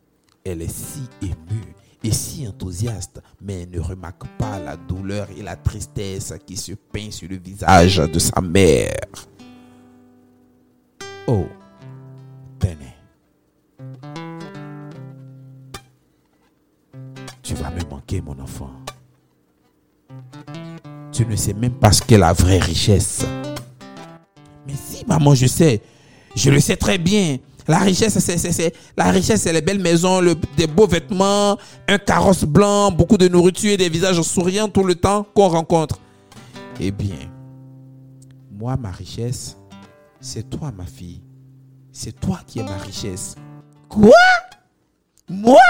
Elle 0.45 0.61
est 0.61 0.73
si 0.73 1.01
émue 1.21 1.75
et 2.01 2.11
si 2.13 2.47
enthousiaste, 2.47 3.21
mais 3.41 3.65
ne 3.65 3.81
remarque 3.81 4.25
pas 4.37 4.57
la 4.57 4.77
douleur 4.77 5.27
et 5.37 5.41
la 5.41 5.57
tristesse 5.57 6.33
qui 6.47 6.55
se 6.55 6.71
peint 6.71 7.11
sur 7.11 7.27
le 7.27 7.35
visage 7.35 7.97
de 7.97 8.19
sa 8.19 8.39
mère. 8.39 9.01
Oh, 11.27 11.45
Téné. 12.57 12.95
Tu 17.43 17.53
vas 17.55 17.69
me 17.69 17.83
manquer, 17.89 18.21
mon 18.21 18.39
enfant. 18.39 18.71
Tu 21.11 21.25
ne 21.25 21.35
sais 21.35 21.53
même 21.53 21.73
pas 21.73 21.91
ce 21.91 22.01
qu'est 22.01 22.17
la 22.17 22.31
vraie 22.31 22.59
richesse. 22.59 23.25
Mais 24.65 24.73
si, 24.73 25.05
maman, 25.05 25.35
je 25.35 25.47
sais. 25.47 25.81
Je 26.35 26.49
le 26.49 26.59
sais 26.59 26.75
très 26.77 26.97
bien. 26.97 27.37
La 27.67 27.77
richesse, 27.79 28.17
c'est, 28.19 28.73
la 28.97 29.11
richesse, 29.11 29.41
c'est 29.43 29.53
les 29.53 29.61
belles 29.61 29.79
maisons, 29.79 30.19
le- 30.19 30.35
des 30.57 30.65
beaux 30.67 30.87
vêtements, 30.87 31.57
un 31.87 31.97
carrosse 31.99 32.43
blanc, 32.43 32.91
beaucoup 32.91 33.17
de 33.17 33.27
nourriture 33.27 33.71
et 33.71 33.77
des 33.77 33.89
visages 33.89 34.19
souriants 34.23 34.67
tout 34.67 34.83
le 34.83 34.95
temps 34.95 35.25
qu'on 35.35 35.47
rencontre. 35.47 35.99
Eh 36.79 36.91
bien, 36.91 37.15
moi, 38.51 38.75
ma 38.77 38.89
richesse, 38.91 39.55
c'est 40.19 40.49
toi, 40.49 40.71
ma 40.75 40.85
fille. 40.85 41.21
C'est 41.91 42.19
toi 42.19 42.39
qui 42.47 42.59
es 42.59 42.63
ma 42.63 42.77
richesse. 42.77 43.35
Quoi? 43.87 44.11
Moi? 45.29 45.59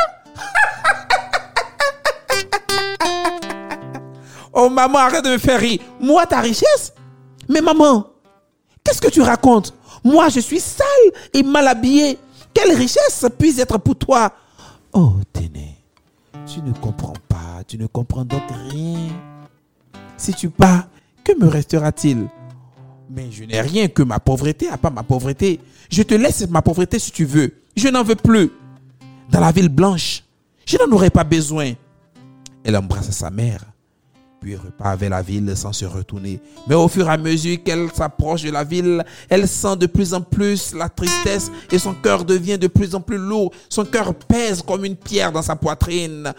Oh, 4.53 4.69
maman, 4.69 4.99
arrête 4.99 5.23
de 5.23 5.29
me 5.29 5.37
faire 5.37 5.59
rire. 5.61 5.79
Moi, 6.01 6.25
ta 6.25 6.41
richesse? 6.41 6.93
Mais 7.47 7.61
maman, 7.61 8.05
Qu'est-ce 8.83 8.99
que 9.01 9.07
tu 9.09 9.21
racontes? 9.21 9.73
Moi, 10.03 10.29
je 10.29 10.39
suis 10.39 10.59
sale 10.59 10.85
et 11.33 11.43
mal 11.43 11.67
habillé. 11.67 12.17
Quelle 12.53 12.75
richesse 12.75 13.25
puisse 13.37 13.59
être 13.59 13.77
pour 13.77 13.95
toi? 13.95 14.33
Oh, 14.93 15.13
Téné, 15.31 15.77
tu 16.45 16.61
ne 16.61 16.73
comprends 16.73 17.13
pas. 17.27 17.63
Tu 17.67 17.77
ne 17.77 17.87
comprends 17.87 18.25
donc 18.25 18.43
rien. 18.69 19.09
Si 20.17 20.33
tu 20.33 20.49
pars, 20.49 20.87
que 21.23 21.37
me 21.39 21.47
restera-t-il? 21.47 22.27
Mais 23.09 23.31
je 23.31 23.43
n'ai 23.43 23.61
rien 23.61 23.87
que 23.87 24.03
ma 24.03 24.19
pauvreté, 24.19 24.69
à 24.69 24.77
part 24.77 24.91
ma 24.91 25.03
pauvreté. 25.03 25.59
Je 25.89 26.03
te 26.03 26.13
laisse 26.13 26.47
ma 26.49 26.61
pauvreté 26.61 26.99
si 26.99 27.11
tu 27.11 27.25
veux. 27.25 27.53
Je 27.75 27.87
n'en 27.89 28.03
veux 28.03 28.15
plus. 28.15 28.51
Dans 29.29 29.39
la 29.39 29.51
ville 29.51 29.69
blanche, 29.69 30.23
je 30.65 30.77
n'en 30.77 30.91
aurais 30.93 31.09
pas 31.09 31.23
besoin. 31.23 31.73
Elle 32.63 32.77
embrasse 32.77 33.11
sa 33.11 33.29
mère 33.29 33.65
puis 34.41 34.55
repart 34.55 34.99
vers 34.99 35.11
la 35.11 35.21
ville 35.21 35.55
sans 35.55 35.71
se 35.71 35.85
retourner. 35.85 36.39
Mais 36.67 36.73
au 36.73 36.87
fur 36.87 37.07
et 37.07 37.11
à 37.11 37.17
mesure 37.17 37.61
qu'elle 37.63 37.87
s'approche 37.93 38.41
de 38.41 38.49
la 38.49 38.63
ville, 38.63 39.05
elle 39.29 39.47
sent 39.47 39.77
de 39.77 39.85
plus 39.85 40.15
en 40.15 40.21
plus 40.21 40.73
la 40.73 40.89
tristesse 40.89 41.51
et 41.71 41.77
son 41.77 41.93
cœur 41.93 42.25
devient 42.25 42.57
de 42.57 42.65
plus 42.65 42.95
en 42.95 43.01
plus 43.01 43.19
lourd. 43.19 43.53
Son 43.69 43.85
cœur 43.85 44.15
pèse 44.15 44.63
comme 44.63 44.83
une 44.83 44.95
pierre 44.95 45.31
dans 45.31 45.43
sa 45.43 45.55
poitrine. 45.55 46.33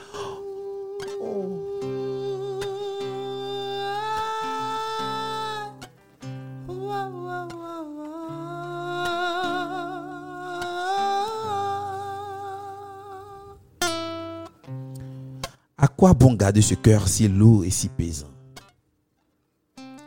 Quoi 16.03 16.15
bon 16.15 16.35
garder 16.35 16.63
ce 16.63 16.75
cœur 16.75 17.07
si 17.07 17.29
lourd 17.29 17.65
et 17.65 17.71
si 17.71 17.89
pesant? 17.89 18.27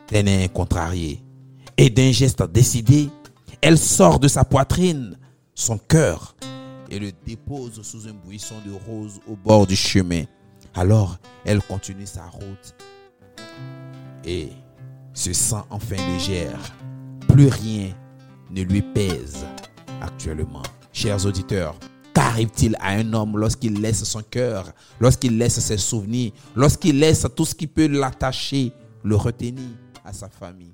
Téné 0.06 0.46
contrarié 0.50 1.22
et 1.78 1.88
d'un 1.88 2.12
geste 2.12 2.42
décidé, 2.52 3.08
Elle 3.62 3.78
sort 3.78 4.20
de 4.20 4.28
sa 4.28 4.44
poitrine 4.44 5.16
son 5.54 5.78
cœur 5.78 6.36
et 6.90 6.98
le 6.98 7.12
dépose 7.26 7.80
sous 7.80 8.06
un 8.08 8.12
buisson 8.12 8.56
de 8.66 8.72
roses 8.72 9.20
au 9.26 9.36
bord 9.36 9.66
du 9.66 9.74
chemin. 9.74 10.24
Alors, 10.74 11.16
elle 11.46 11.62
continue 11.62 12.04
sa 12.04 12.26
route 12.26 12.74
et 14.22 14.50
se 15.14 15.32
sent 15.32 15.64
enfin 15.70 15.96
légère. 16.12 16.60
Plus 17.26 17.48
rien 17.48 17.94
ne 18.50 18.60
lui 18.60 18.82
pèse 18.82 19.46
actuellement. 20.02 20.62
Chers 20.92 21.24
auditeurs, 21.24 21.74
qu'arrive-t-il 22.16 22.76
à 22.80 22.92
un 22.92 23.12
homme 23.12 23.36
lorsqu'il 23.36 23.78
laisse 23.78 24.02
son 24.04 24.22
cœur, 24.22 24.72
lorsqu'il 25.00 25.36
laisse 25.36 25.60
ses 25.60 25.76
souvenirs, 25.76 26.32
lorsqu'il 26.54 26.98
laisse 26.98 27.26
tout 27.36 27.44
ce 27.44 27.54
qui 27.54 27.66
peut 27.66 27.88
l'attacher, 27.88 28.72
le 29.04 29.16
retenir 29.16 29.68
à 30.02 30.14
sa 30.14 30.30
famille? 30.30 30.72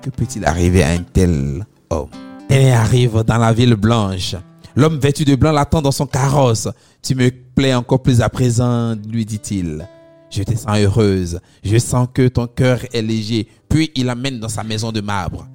Que 0.00 0.08
peut-il 0.08 0.46
arriver 0.46 0.82
à 0.82 0.92
un 0.92 1.02
tel 1.02 1.66
homme? 1.90 2.08
Elle 2.48 2.72
arrive 2.72 3.22
dans 3.22 3.36
la 3.36 3.52
ville 3.52 3.74
blanche. 3.74 4.34
L'homme 4.74 4.98
vêtu 4.98 5.26
de 5.26 5.34
blanc 5.34 5.52
l'attend 5.52 5.82
dans 5.82 5.92
son 5.92 6.06
carrosse. 6.06 6.68
Tu 7.02 7.14
me 7.14 7.30
plais 7.30 7.74
encore 7.74 8.02
plus 8.02 8.22
à 8.22 8.30
présent, 8.30 8.94
lui 8.94 9.26
dit-il. 9.26 9.86
Je 10.30 10.42
te 10.42 10.56
sens 10.56 10.78
heureuse. 10.78 11.38
Je 11.62 11.76
sens 11.76 12.08
que 12.14 12.28
ton 12.28 12.46
cœur 12.46 12.80
est 12.94 13.02
léger. 13.02 13.46
Puis 13.68 13.90
il 13.94 14.06
l'amène 14.06 14.40
dans 14.40 14.48
sa 14.48 14.64
maison 14.64 14.90
de 14.90 15.02
marbre. 15.02 15.46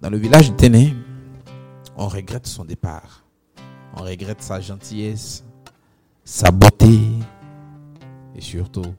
Dans 0.00 0.10
le 0.10 0.18
village 0.18 0.52
de 0.52 0.56
Téné, 0.56 0.94
on 1.96 2.08
regrette 2.08 2.46
son 2.46 2.64
départ. 2.64 3.24
On 3.94 4.02
regrette 4.02 4.42
sa 4.42 4.60
gentillesse, 4.60 5.42
sa 6.24 6.50
beauté 6.50 6.98
et 8.34 8.40
surtout 8.40 8.94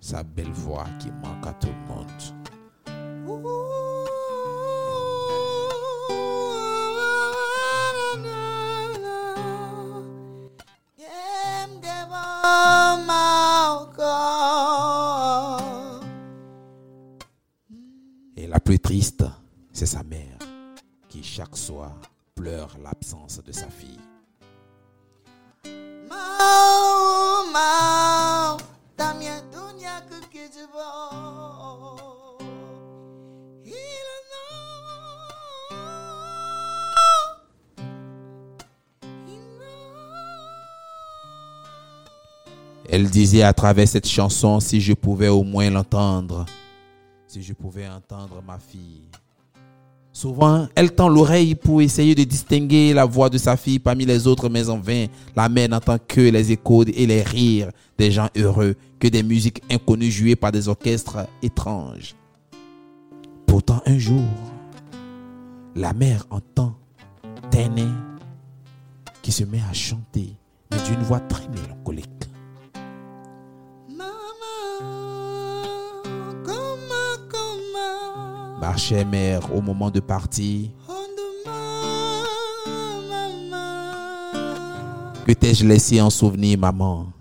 sa 0.00 0.22
belle 0.22 0.50
voix 0.50 0.86
qui 0.98 1.10
manque 1.10 1.46
à 1.46 1.52
tout 1.54 1.68
le 1.68 1.88
monde. 1.88 2.08
Et 18.36 18.46
la 18.48 18.58
plus 18.58 18.80
triste, 18.80 19.24
c'est 19.72 19.86
sa 19.86 20.02
mère 20.02 20.38
qui 21.08 21.22
chaque 21.22 21.56
soir 21.56 21.92
pleure 22.34 22.76
l'absence 22.82 23.42
de 23.42 23.52
sa 23.52 23.68
fille. 23.68 23.98
Elle 42.86 43.10
disait 43.10 43.42
à 43.42 43.52
travers 43.52 43.88
cette 43.88 44.06
chanson, 44.06 44.60
si 44.60 44.80
je 44.80 44.92
pouvais 44.92 45.26
au 45.26 45.42
moins 45.42 45.68
l'entendre, 45.68 46.44
si 47.26 47.42
je 47.42 47.52
pouvais 47.52 47.88
entendre 47.88 48.40
ma 48.40 48.58
fille. 48.60 49.08
Souvent, 50.14 50.68
elle 50.76 50.94
tend 50.94 51.08
l'oreille 51.08 51.56
pour 51.56 51.82
essayer 51.82 52.14
de 52.14 52.22
distinguer 52.22 52.94
la 52.94 53.04
voix 53.04 53.28
de 53.28 53.36
sa 53.36 53.56
fille 53.56 53.80
parmi 53.80 54.06
les 54.06 54.28
autres, 54.28 54.48
mais 54.48 54.68
en 54.68 54.78
vain, 54.78 55.06
la 55.34 55.48
mère 55.48 55.68
n'entend 55.68 55.98
que 55.98 56.20
les 56.20 56.52
échos 56.52 56.84
et 56.84 57.04
les 57.04 57.22
rires 57.22 57.70
des 57.98 58.12
gens 58.12 58.28
heureux, 58.36 58.76
que 59.00 59.08
des 59.08 59.24
musiques 59.24 59.60
inconnues 59.68 60.12
jouées 60.12 60.36
par 60.36 60.52
des 60.52 60.68
orchestres 60.68 61.26
étranges. 61.42 62.14
Pourtant, 63.44 63.82
un 63.86 63.98
jour, 63.98 64.22
la 65.74 65.92
mère 65.92 66.24
entend 66.30 66.76
Téné 67.50 67.88
qui 69.20 69.32
se 69.32 69.42
met 69.42 69.62
à 69.68 69.72
chanter, 69.72 70.36
mais 70.70 70.78
d'une 70.88 71.02
voix 71.02 71.20
très 71.20 71.48
mélancolique. 71.48 72.23
Ma 78.64 78.78
chère 78.78 79.06
mère, 79.06 79.54
au 79.54 79.60
moment 79.60 79.90
de 79.90 80.00
partir, 80.00 80.70
que 85.26 85.32
t'ai-je 85.32 85.66
laissé 85.66 86.00
en 86.00 86.08
souvenir, 86.08 86.58
maman? 86.58 87.12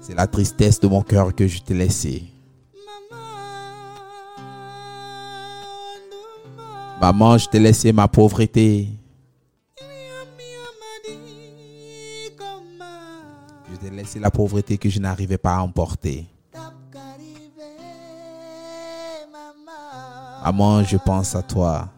C'est 0.00 0.16
la 0.16 0.26
tristesse 0.26 0.80
de 0.80 0.88
mon 0.88 1.00
cœur 1.00 1.32
que 1.32 1.46
je 1.46 1.62
t'ai 1.62 1.74
laissé. 1.74 2.24
Maman, 7.00 7.38
je 7.38 7.48
t'ai 7.48 7.60
laissé 7.60 7.92
ma 7.92 8.08
pauvreté. 8.08 8.88
Je 13.70 13.76
t'ai 13.76 13.90
laissé 13.90 14.18
la 14.18 14.32
pauvreté 14.32 14.76
que 14.76 14.90
je 14.90 14.98
n'arrivais 14.98 15.38
pas 15.38 15.54
à 15.54 15.60
emporter. 15.60 16.26
Maman, 20.46 20.84
je 20.84 20.96
pense 20.96 21.34
à 21.34 21.42
toi. 21.42 21.88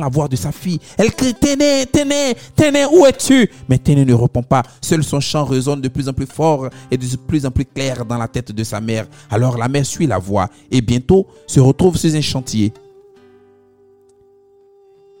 La 0.00 0.08
voix 0.08 0.28
de 0.28 0.36
sa 0.36 0.52
fille. 0.52 0.80
Elle 0.98 1.12
crie 1.14 1.34
Téné, 1.34 1.86
Téné, 1.86 2.34
Téné, 2.56 2.86
où 2.86 3.06
es-tu? 3.06 3.50
Mais 3.68 3.78
Téné 3.78 4.04
ne 4.04 4.14
répond 4.14 4.42
pas. 4.42 4.62
Seul 4.80 5.04
son 5.04 5.20
chant 5.20 5.44
résonne 5.44 5.80
de 5.80 5.88
plus 5.88 6.08
en 6.08 6.12
plus 6.12 6.26
fort 6.26 6.68
et 6.90 6.96
de 6.96 7.06
plus 7.16 7.46
en 7.46 7.50
plus 7.50 7.64
clair 7.64 8.04
dans 8.04 8.18
la 8.18 8.28
tête 8.28 8.52
de 8.52 8.64
sa 8.64 8.80
mère. 8.80 9.06
Alors 9.30 9.56
la 9.56 9.68
mère 9.68 9.86
suit 9.86 10.06
la 10.06 10.18
voix 10.18 10.48
et 10.70 10.80
bientôt 10.80 11.26
se 11.46 11.60
retrouve 11.60 11.96
sur 11.96 12.14
un 12.14 12.20
chantier. 12.20 12.72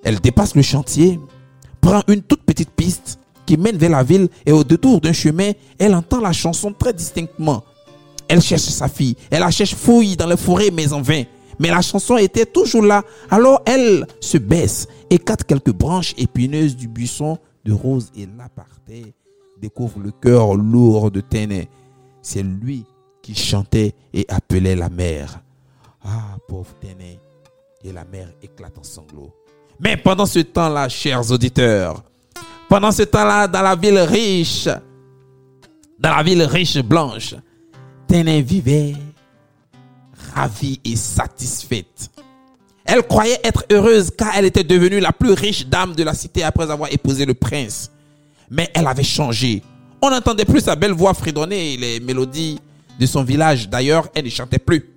Elle 0.02 0.18
dépasse 0.20 0.54
le 0.54 0.62
chantier, 0.62 1.20
prend 1.80 2.02
une 2.08 2.22
toute 2.22 2.42
petite 2.42 2.70
piste 2.70 3.18
qui 3.44 3.56
mène 3.56 3.76
vers 3.76 3.90
la 3.90 4.02
ville 4.02 4.28
et 4.46 4.52
au 4.52 4.64
détour 4.64 5.00
d'un 5.00 5.12
chemin, 5.12 5.52
elle 5.78 5.94
entend 5.94 6.20
la 6.20 6.32
chanson 6.32 6.72
très 6.72 6.92
distinctement. 6.92 7.64
Elle 8.28 8.40
cherche 8.40 8.62
sa 8.62 8.88
fille, 8.88 9.16
elle 9.30 9.40
la 9.40 9.50
cherche 9.50 9.74
fouille 9.74 10.16
dans 10.16 10.26
les 10.26 10.36
forêts 10.36 10.70
mais 10.72 10.92
en 10.92 11.02
vain. 11.02 11.24
Mais 11.60 11.68
la 11.68 11.82
chanson 11.82 12.16
était 12.16 12.46
toujours 12.46 12.82
là. 12.82 13.04
Alors 13.30 13.60
elle 13.66 14.06
se 14.18 14.38
baisse, 14.38 14.88
écarte 15.10 15.44
quelques 15.44 15.72
branches 15.72 16.14
épineuses 16.16 16.74
du 16.74 16.88
buisson 16.88 17.38
de 17.66 17.72
rose 17.72 18.10
et 18.16 18.26
là 18.26 18.48
découvre 19.60 20.00
le 20.00 20.10
cœur 20.10 20.54
lourd 20.54 21.10
de 21.10 21.20
Téné. 21.20 21.68
C'est 22.22 22.42
lui 22.42 22.84
qui 23.20 23.34
chantait 23.34 23.94
et 24.14 24.24
appelait 24.30 24.74
la 24.74 24.88
mère. 24.88 25.40
Ah, 26.02 26.38
pauvre 26.48 26.74
Téné. 26.80 27.18
Et 27.84 27.92
la 27.92 28.04
mère 28.04 28.28
éclate 28.42 28.78
en 28.78 28.82
sanglots. 28.82 29.32
Mais 29.78 29.98
pendant 29.98 30.26
ce 30.26 30.38
temps-là, 30.38 30.88
chers 30.88 31.30
auditeurs, 31.30 32.02
pendant 32.70 32.90
ce 32.90 33.02
temps-là, 33.02 33.46
dans 33.48 33.62
la 33.62 33.76
ville 33.76 33.98
riche, 33.98 34.68
dans 35.98 36.16
la 36.16 36.22
ville 36.22 36.42
riche 36.42 36.78
blanche, 36.78 37.34
Téné 38.06 38.40
vivait 38.40 38.94
ravie 40.40 40.80
et 40.84 40.96
satisfaite. 40.96 42.10
Elle 42.84 43.02
croyait 43.02 43.40
être 43.44 43.64
heureuse 43.70 44.10
car 44.10 44.30
elle 44.34 44.46
était 44.46 44.64
devenue 44.64 44.98
la 44.98 45.12
plus 45.12 45.32
riche 45.32 45.66
dame 45.66 45.94
de 45.94 46.02
la 46.02 46.14
cité 46.14 46.42
après 46.42 46.70
avoir 46.70 46.90
épousé 46.92 47.26
le 47.26 47.34
prince. 47.34 47.90
Mais 48.50 48.70
elle 48.74 48.86
avait 48.86 49.04
changé. 49.04 49.62
On 50.02 50.10
n'entendait 50.10 50.46
plus 50.46 50.60
sa 50.60 50.76
belle 50.76 50.92
voix 50.92 51.12
fredonner 51.14 51.76
les 51.76 52.00
mélodies 52.00 52.58
de 52.98 53.06
son 53.06 53.22
village. 53.22 53.68
D'ailleurs, 53.68 54.08
elle 54.14 54.24
ne 54.24 54.30
chantait 54.30 54.58
plus. 54.58 54.90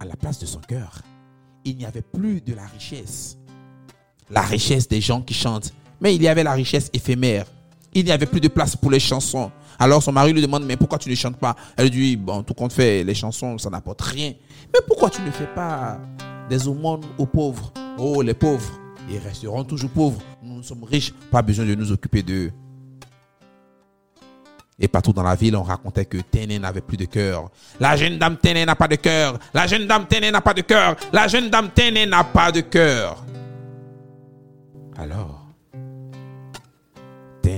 À 0.00 0.04
la 0.04 0.16
place 0.16 0.38
de 0.38 0.46
son 0.46 0.60
cœur, 0.60 1.02
il 1.64 1.76
n'y 1.76 1.86
avait 1.86 2.02
plus 2.02 2.40
de 2.40 2.54
la 2.54 2.66
richesse. 2.66 3.36
La 4.28 4.42
richesse 4.42 4.88
des 4.88 5.00
gens 5.00 5.22
qui 5.22 5.34
chantent. 5.34 5.72
Mais 6.00 6.14
il 6.14 6.22
y 6.22 6.28
avait 6.28 6.44
la 6.44 6.52
richesse 6.52 6.90
éphémère. 6.92 7.46
Il 7.92 8.04
n'y 8.04 8.12
avait 8.12 8.26
plus 8.26 8.40
de 8.40 8.48
place 8.48 8.76
pour 8.76 8.90
les 8.90 9.00
chansons. 9.00 9.50
Alors 9.78 10.02
son 10.02 10.12
mari 10.12 10.32
lui 10.32 10.42
demande, 10.42 10.64
mais 10.64 10.76
pourquoi 10.76 10.98
tu 10.98 11.08
ne 11.08 11.14
chantes 11.14 11.38
pas? 11.38 11.56
Elle 11.76 11.90
dit, 11.90 12.16
bon, 12.16 12.42
tout 12.42 12.54
compte 12.54 12.72
fait, 12.72 13.02
les 13.02 13.14
chansons, 13.14 13.58
ça 13.58 13.70
n'apporte 13.70 14.02
rien. 14.02 14.32
Mais 14.72 14.80
pourquoi 14.86 15.10
tu 15.10 15.22
ne 15.22 15.30
fais 15.30 15.48
pas 15.54 15.98
des 16.48 16.68
aumônes 16.68 17.04
aux 17.18 17.26
pauvres? 17.26 17.72
Oh, 17.98 18.22
les 18.22 18.34
pauvres, 18.34 18.70
ils 19.08 19.18
resteront 19.18 19.64
toujours 19.64 19.90
pauvres. 19.90 20.20
Nous 20.42 20.62
sommes 20.62 20.84
riches, 20.84 21.12
pas 21.30 21.42
besoin 21.42 21.64
de 21.64 21.74
nous 21.74 21.90
occuper 21.90 22.22
d'eux. 22.22 22.52
Et 24.78 24.88
partout 24.88 25.12
dans 25.12 25.22
la 25.22 25.34
ville, 25.34 25.56
on 25.56 25.62
racontait 25.62 26.06
que 26.06 26.18
Téné 26.18 26.58
n'avait 26.58 26.80
plus 26.80 26.96
de 26.96 27.04
cœur. 27.04 27.50
La 27.78 27.96
jeune 27.96 28.18
dame 28.18 28.38
Téné 28.38 28.64
n'a 28.64 28.74
pas 28.74 28.88
de 28.88 28.96
cœur. 28.96 29.38
La 29.52 29.66
jeune 29.66 29.86
dame 29.86 30.06
Téné 30.06 30.30
n'a 30.30 30.40
pas 30.40 30.54
de 30.54 30.62
cœur. 30.62 30.96
La 31.12 31.28
jeune 31.28 31.50
dame 31.50 31.70
Téné 31.70 32.06
n'a 32.06 32.24
pas 32.24 32.50
de 32.50 32.60
cœur. 32.60 33.22
Alors, 34.96 35.39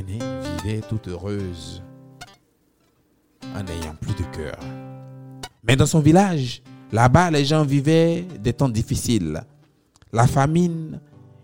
Vivait 0.01 0.81
toute 0.89 1.09
heureuse 1.09 1.83
en 3.55 3.63
n'ayant 3.63 3.95
plus 4.01 4.15
de 4.15 4.25
cœur. 4.35 4.59
Mais 5.63 5.77
dans 5.77 5.85
son 5.85 6.01
village, 6.01 6.63
là-bas, 6.91 7.31
les 7.31 7.45
gens 7.45 7.63
vivaient 7.63 8.27
des 8.41 8.55
temps 8.55 8.71
difficiles. 8.71 9.43
La 10.11 10.27
famine 10.27 10.99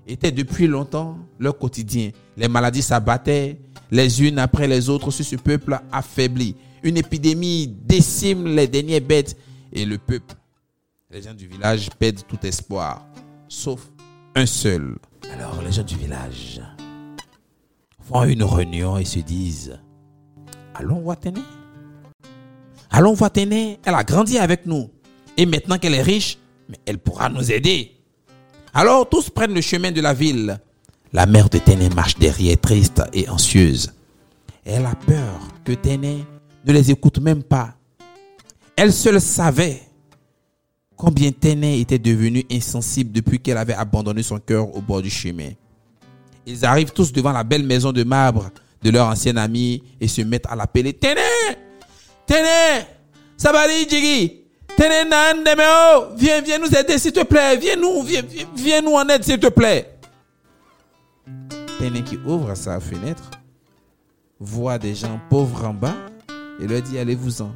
était 0.07 0.33
depuis 0.33 0.67
longtemps 0.67 1.19
leur 1.39 1.59
quotidien. 1.59 2.11
Les 2.39 2.49
maladies 2.49 2.81
s'abattaient 2.81 3.59
les 3.91 4.23
unes 4.23 4.39
après 4.39 4.67
les 4.67 4.89
autres 4.89 5.11
sur 5.11 5.27
ce 5.27 5.37
peuple 5.37 5.79
affaibli. 5.93 6.57
Une 6.83 6.97
épidémie 6.97 7.67
décime 7.67 8.47
les 8.47 8.67
dernières 8.67 9.03
bêtes 9.03 9.37
et 9.73 9.85
le 9.85 9.99
peuple. 9.99 10.35
Les 11.11 11.21
gens 11.21 11.35
du 11.35 11.47
village 11.47 11.91
perdent 11.99 12.27
tout 12.27 12.47
espoir, 12.47 13.07
sauf 13.47 13.91
un 14.35 14.47
seul. 14.47 14.97
Alors 15.35 15.61
les 15.63 15.73
gens 15.73 15.83
du 15.83 15.97
village 15.97 16.63
font 18.09 18.25
une 18.25 18.43
réunion 18.43 18.97
et 18.97 19.05
se 19.05 19.19
disent 19.21 19.79
Allons 20.75 21.01
voir 21.01 21.19
Téné. 21.19 21.41
Allons 22.91 23.15
voir 23.15 23.31
Téné. 23.31 23.79
Elle 23.85 23.95
a 23.95 24.05
grandi 24.05 24.39
avec 24.39 24.67
nous. 24.67 24.91
Et 25.37 25.47
maintenant 25.47 25.79
qu'elle 25.79 25.95
est 25.95 26.03
riche, 26.03 26.39
elle 26.87 26.99
pourra 26.99 27.29
nous 27.29 27.53
aider. 27.53 27.93
Alors 28.73 29.09
tous 29.09 29.31
prennent 29.31 29.55
le 29.55 29.61
chemin 29.61 29.93
de 29.93 30.01
la 30.01 30.15
ville. 30.15 30.59
La 31.13 31.27
mère 31.27 31.49
de 31.49 31.59
Téné 31.59 31.89
marche 31.91 32.17
derrière, 32.19 32.59
triste 32.61 33.03
et 33.13 33.29
anxieuse. 33.29 33.93
Elle 34.65 34.87
a 34.87 34.95
peur 34.95 35.41
que 35.65 35.73
Téné 35.73 36.25
ne 36.65 36.73
les 36.73 36.91
écoute 36.91 37.19
même 37.19 37.43
pas. 37.43 37.75
Elle 38.77 38.93
seule 38.93 39.21
savait 39.21 39.83
combien 40.97 41.31
Téné 41.33 41.81
était 41.81 41.99
devenue 41.99 42.45
insensible 42.51 43.13
depuis 43.13 43.41
qu'elle 43.41 43.57
avait 43.57 43.75
abandonné 43.75 44.23
son 44.23 44.39
cœur 44.39 44.75
au 44.75 44.81
bord 44.81 45.03
du 45.03 45.11
chemin. 45.11 45.51
Ils 46.47 46.65
arrivent 46.65 46.93
tous 46.93 47.13
devant 47.13 47.33
la 47.33 47.45
belle 47.45 47.65
maison 47.65 47.93
de 47.93 48.05
marbre 48.05 48.51
de 48.83 48.91
leur 48.91 49.09
ancien 49.09 49.37
ami 49.37 49.83
et 50.01 50.09
se 50.09 50.23
mettent 50.23 50.47
à 50.47 50.57
l'appeler 50.57 50.93
Téné 50.93 51.21
Téné 52.27 52.87
Sabali 53.37 53.89
Djigi 53.89 54.41
Téné 54.77 55.05
Nan 55.09 55.45
Demeo 55.45 56.15
Viens, 56.17 56.41
viens 56.41 56.59
nous 56.59 56.75
aider 56.75 56.99
s'il 56.99 57.13
te 57.13 57.25
plaît 57.25 57.57
Viens 57.57 57.77
nous, 57.77 58.03
viens, 58.03 58.23
viens, 58.57 58.81
nous 58.81 58.93
en 58.93 59.09
aide 59.09 59.25
s'il 59.25 59.39
te 59.39 59.49
plaît 59.49 59.99
Téné 61.79 62.03
qui 62.03 62.17
ouvre 62.25 62.55
sa 62.55 62.81
fenêtre 62.81 63.31
voit 64.41 64.79
des 64.79 64.95
gens 64.95 65.21
pauvres 65.29 65.65
en 65.65 65.75
bas 65.75 65.97
et 66.61 66.67
leur 66.67 66.83
dit 66.83 66.99
allez-vous-en. 66.99 67.51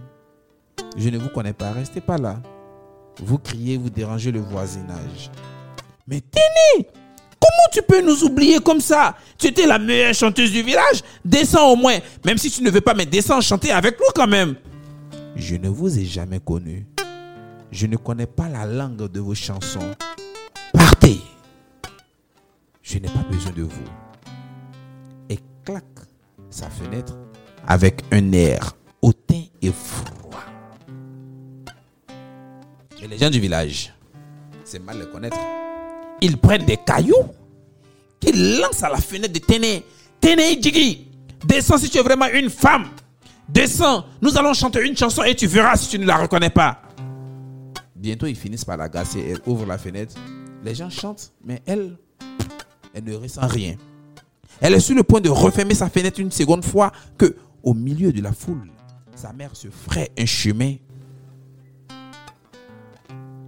Je 0.97 1.09
ne 1.09 1.19
vous 1.19 1.29
connais 1.29 1.53
pas, 1.53 1.73
restez 1.73 2.01
pas 2.01 2.19
là. 2.19 2.41
Vous 3.19 3.39
criez, 3.39 3.77
vous 3.77 3.91
dérangez 3.91 4.31
le 4.33 4.41
voisinage. 4.41 5.31
Mais 6.07 6.21
Téné, 6.21 6.89
comment 7.43 7.69
tu 7.73 7.83
peux 7.83 8.01
nous 8.01 8.23
oublier 8.25 8.61
comme 8.61 8.81
ça? 8.81 9.17
Tu 9.37 9.49
étais 9.49 9.67
la 9.67 9.79
meilleure 9.79 10.15
chanteuse 10.15 10.53
du 10.53 10.63
village. 10.63 11.03
Descends 11.25 11.73
au 11.73 11.77
moins. 11.77 11.99
Même 12.25 12.39
si 12.39 12.51
tu 12.51 12.63
ne 12.63 12.71
veux 12.71 12.81
pas, 12.81 12.95
mais 12.95 13.07
descends 13.07 13.41
chanter 13.41 13.73
avec 13.73 13.99
nous 13.99 14.13
quand 14.15 14.29
même. 14.29 14.55
Je 15.35 15.57
ne 15.57 15.69
vous 15.69 15.99
ai 15.99 16.05
jamais 16.05 16.39
connu. 16.39 16.87
Je 17.71 17.87
ne 17.87 17.97
connais 17.97 18.27
pas 18.27 18.49
la 18.49 18.67
langue 18.67 19.11
de 19.11 19.21
vos 19.21 19.35
chansons. 19.35 19.95
Partez. 20.73 21.19
Je 22.83 22.99
n'ai 22.99 23.09
pas 23.09 23.25
besoin 23.31 23.53
de 23.53 23.63
vous. 23.63 23.89
Et 25.29 25.39
claque 25.65 25.85
sa 26.51 26.69
fenêtre 26.69 27.17
avec 27.67 28.03
un 28.13 28.33
air 28.33 28.73
hautain 29.01 29.45
et 29.63 29.73
froid. 29.73 30.45
Et 33.03 33.09
les 33.09 33.19
gens 33.19 33.31
du 33.31 33.41
village, 33.41 33.93
c'est 34.65 34.79
mal 34.79 34.99
les 34.99 35.07
connaître, 35.07 35.39
ils 36.23 36.39
prennent 36.39 36.65
des 36.65 36.79
cailloux 36.79 37.29
qu'ils 38.21 38.59
lancent 38.61 38.83
à 38.83 38.89
la 38.89 38.99
fenêtre 38.99 39.33
de 39.33 39.39
Téné. 39.41 39.85
Téné 40.21 40.61
Djigi, 40.61 41.09
descends 41.45 41.79
si 41.79 41.91
tu 41.91 41.99
es 41.99 42.03
vraiment 42.03 42.29
une 42.33 42.49
femme. 42.49 42.87
Descends, 43.49 44.07
nous 44.23 44.39
allons 44.39 44.55
chanter 44.55 44.87
une 44.87 44.97
chanson 44.97 45.25
et 45.25 45.35
tu 45.35 45.47
verras 45.47 45.77
si 45.77 45.89
tu 45.89 45.99
ne 45.99 46.07
la 46.07 46.17
reconnais 46.17 46.49
pas. 46.49 46.81
Bientôt, 47.97 48.27
ils 48.27 48.37
finissent 48.37 48.65
par 48.65 48.77
la 48.77 48.89
gasser. 48.89 49.21
Elle 49.21 49.41
ouvre 49.47 49.67
la 49.67 49.79
fenêtre. 49.79 50.15
Les 50.65 50.75
gens 50.75 50.91
chantent, 50.91 51.33
mais 51.45 51.61
elle, 51.67 51.99
elle 52.95 53.05
ne 53.05 53.15
ressent 53.17 53.47
rien. 53.47 53.75
Elle 54.61 54.75
est 54.75 54.81
sur 54.81 54.95
le 54.95 55.03
point 55.03 55.21
de 55.21 55.29
refermer 55.29 55.75
sa 55.75 55.91
fenêtre 55.91 56.21
une 56.21 56.31
seconde 56.31 56.65
fois 56.65 56.93
que, 57.19 57.37
au 57.65 57.75
milieu 57.75 58.13
de 58.13 58.23
la 58.23 58.33
foule, 58.33 58.71
sa 59.17 59.33
mère 59.33 59.57
se 59.57 59.69
ferait 59.69 60.11
un 60.17 60.27
chemin 60.27 60.77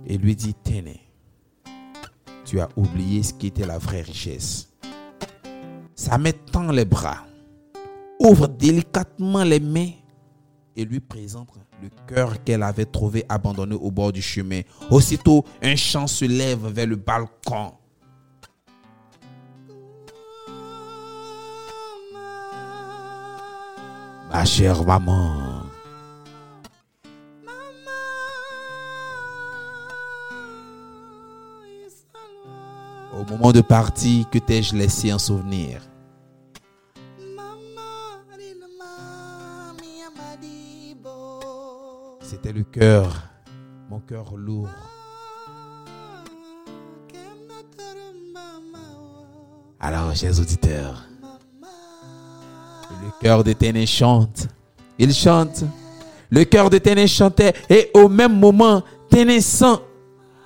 et 0.07 0.19
lui 0.19 0.35
dit 0.35 0.55
Téné, 0.55 1.01
tu 2.55 2.61
as 2.61 2.69
oublié 2.77 3.21
ce 3.25 3.35
qui 3.35 3.49
était 3.49 3.67
la 3.67 3.79
vraie 3.79 4.03
richesse. 4.03 4.69
Sa 5.97 6.19
mère 6.19 6.35
tend 6.53 6.71
les 6.71 6.85
bras, 6.85 7.27
ouvre 8.21 8.47
délicatement 8.47 9.43
les 9.43 9.59
mains 9.59 9.91
et 10.77 10.85
lui 10.85 11.01
présente 11.01 11.49
le 11.83 11.89
cœur 12.07 12.45
qu'elle 12.45 12.63
avait 12.63 12.85
trouvé 12.85 13.25
abandonné 13.29 13.75
au 13.75 13.91
bord 13.91 14.13
du 14.13 14.23
chemin. 14.23 14.61
Aussitôt, 14.89 15.45
un 15.61 15.75
chant 15.75 16.07
se 16.07 16.27
lève 16.27 16.65
vers 16.69 16.87
le 16.87 16.95
balcon. 16.95 17.73
Ma 24.31 24.45
chère 24.45 24.85
maman, 24.85 25.54
au 33.25 33.33
moment 33.33 33.53
de 33.53 33.61
partir, 33.61 34.29
que 34.31 34.39
t'ai-je 34.39 34.75
laissé 34.75 35.13
en 35.13 35.19
souvenir? 35.19 35.81
C'était 42.21 42.53
le 42.53 42.65
cœur, 42.65 43.23
mon 43.89 44.01
cœur 44.01 44.37
lourd. 44.37 44.69
Alors, 49.81 50.15
chers 50.15 50.39
auditeurs, 50.41 51.05
le 52.91 53.11
cœur 53.21 53.45
de 53.45 53.53
Téné 53.53 53.87
chante. 53.87 54.49
Il 54.99 55.13
chante. 55.13 55.65
Le 56.31 56.45
cœur 56.45 56.71
de 56.71 56.79
Téné 56.79 57.07
chantait 57.07 57.53
et 57.69 57.91
au 57.95 58.09
même 58.09 58.39
moment, 58.39 58.83
Téné 59.11 59.41
sent 59.41 59.77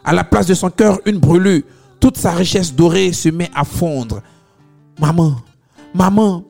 à 0.04 0.12
la 0.12 0.24
place 0.24 0.46
de 0.46 0.54
son 0.54 0.70
cœur 0.70 0.98
une 1.06 1.18
brûlure. 1.18 1.62
Toute 2.00 2.16
sa 2.16 2.32
richesse 2.32 2.74
dorée 2.74 3.12
se 3.12 3.28
met 3.28 3.50
à 3.54 3.64
fondre. 3.64 4.22
Maman, 5.00 5.36
maman, 5.94 6.44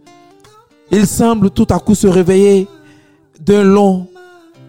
il 0.91 1.07
semble 1.07 1.51
tout 1.51 1.67
à 1.71 1.79
coup 1.79 1.95
se 1.95 2.07
réveiller 2.07 2.67
d'un 3.41 3.65
long 3.65 4.07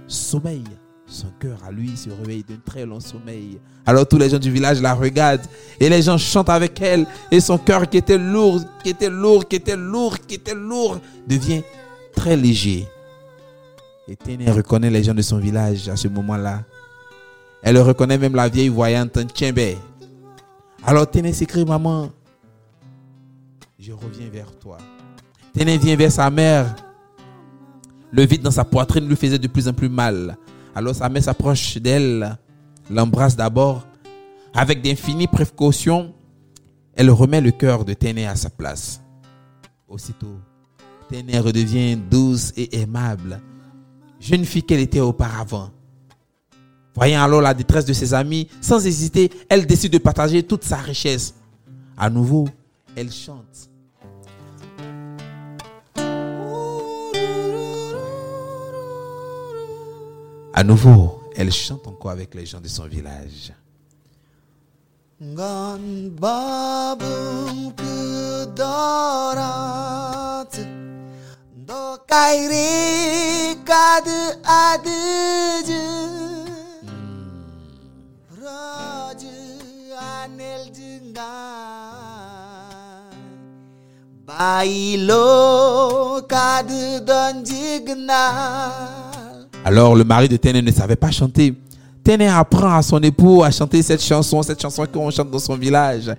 sommeil. 0.08 0.64
Son 1.08 1.28
cœur 1.40 1.58
à 1.68 1.72
lui 1.72 1.98
se 1.98 2.10
réveille 2.10 2.44
d'un 2.48 2.60
très 2.64 2.86
long 2.86 3.00
sommeil. 3.00 3.60
Alors 3.86 4.08
tous 4.08 4.18
les 4.18 4.30
gens 4.30 4.38
du 4.38 4.52
village 4.52 4.80
la 4.82 4.94
regardent 4.94 5.46
et 5.80 5.90
les 5.90 6.04
gens 6.04 6.18
chantent 6.18 6.50
avec 6.50 6.80
elle 6.82 7.08
et 7.32 7.40
son 7.40 7.58
cœur 7.58 7.90
qui 7.90 7.98
était 7.98 8.18
lourd, 8.18 8.62
qui 8.84 8.92
était 8.92 9.10
lourd, 9.10 9.48
qui 9.48 9.56
était 9.56 9.76
lourd, 9.76 10.20
qui 10.20 10.36
était 10.36 10.54
lourd 10.54 11.00
devient 11.28 11.64
très 12.16 12.38
léger. 12.38 12.88
Et 14.08 14.16
Téné 14.16 14.52
reconnaît 14.52 14.90
les 14.90 15.04
gens 15.04 15.14
de 15.16 15.22
son 15.22 15.38
village 15.38 15.90
à 15.90 15.96
ce 15.96 16.08
moment-là. 16.08 16.64
Elle 17.64 17.80
reconnaît 17.80 18.18
même 18.18 18.36
la 18.36 18.48
vieille 18.48 18.70
voyante 18.70 19.18
Tchembe. 19.34 19.78
Alors 20.84 21.10
Téné 21.10 21.34
s'écrit 21.34 21.66
maman, 21.66 22.10
je 23.78 23.92
reviens 23.92 24.30
vers 24.30 24.58
toi. 24.60 24.78
Téné 25.54 25.78
vient 25.78 25.96
vers 25.96 26.12
sa 26.12 26.30
mère. 26.30 26.76
Le 28.12 28.26
vide 28.26 28.42
dans 28.42 28.52
sa 28.52 28.66
poitrine 28.66 29.08
lui 29.08 29.16
faisait 29.16 29.38
de 29.38 29.48
plus 29.48 29.68
en 29.68 29.74
plus 29.74 29.90
mal. 29.90 30.38
Alors 30.74 30.96
sa 30.96 31.10
mère 31.10 31.24
s'approche 31.24 31.78
d'elle, 31.78 32.38
l'embrasse 32.90 33.36
d'abord. 33.36 33.86
Avec 34.54 34.82
d'infinies 34.82 35.28
précautions, 35.28 36.14
elle 36.96 37.12
remet 37.12 37.42
le 37.42 37.52
cœur 37.52 37.86
de 37.86 37.94
Téné 37.94 38.26
à 38.26 38.36
sa 38.36 38.50
place. 38.50 39.02
Aussitôt, 39.88 40.40
Téné 41.10 41.40
redevient 41.40 41.98
douce 41.98 42.52
et 42.56 42.82
aimable, 42.82 43.42
jeune 44.20 44.46
fille 44.46 44.64
qu'elle 44.64 44.80
était 44.80 45.00
auparavant. 45.00 45.72
Voyant 46.96 47.24
alors 47.24 47.42
la 47.42 47.54
détresse 47.54 47.86
de 47.86 47.94
ses 47.94 48.14
amis, 48.14 48.48
sans 48.62 48.86
hésiter, 48.86 49.32
elle 49.48 49.66
décide 49.66 49.94
de 49.94 49.98
partager 49.98 50.44
toute 50.44 50.64
sa 50.64 50.78
richesse. 50.78 51.34
À 51.98 52.10
nouveau, 52.10 52.48
elle 52.96 53.12
chante. 53.12 53.70
À 60.54 60.64
nouveau, 60.64 61.22
elle 61.36 61.52
chante 61.52 61.88
encore 61.88 62.12
avec 62.12 62.36
les 62.36 62.46
gens 62.46 62.60
de 62.60 62.68
son 62.68 62.86
village. 62.86 63.54
Alors 89.66 89.98
le 89.98 90.06
mari 90.06 90.30
de 90.30 90.38
Téné 90.38 90.62
ne 90.62 90.72
savait 90.72 90.96
pas 90.96 91.12
chanter. 91.12 91.54
Téné 92.06 92.30
apprend 92.30 92.74
à 92.74 92.82
son 92.82 93.04
époux 93.04 93.44
à 93.44 93.52
chanter 93.52 93.82
cette 93.82 94.02
chanson, 94.02 94.42
cette 94.42 94.62
chanson 94.62 94.86
qu'on 94.86 95.12
chante 95.12 95.30
dans 95.30 95.40
son 95.40 95.58
village. 95.58 96.16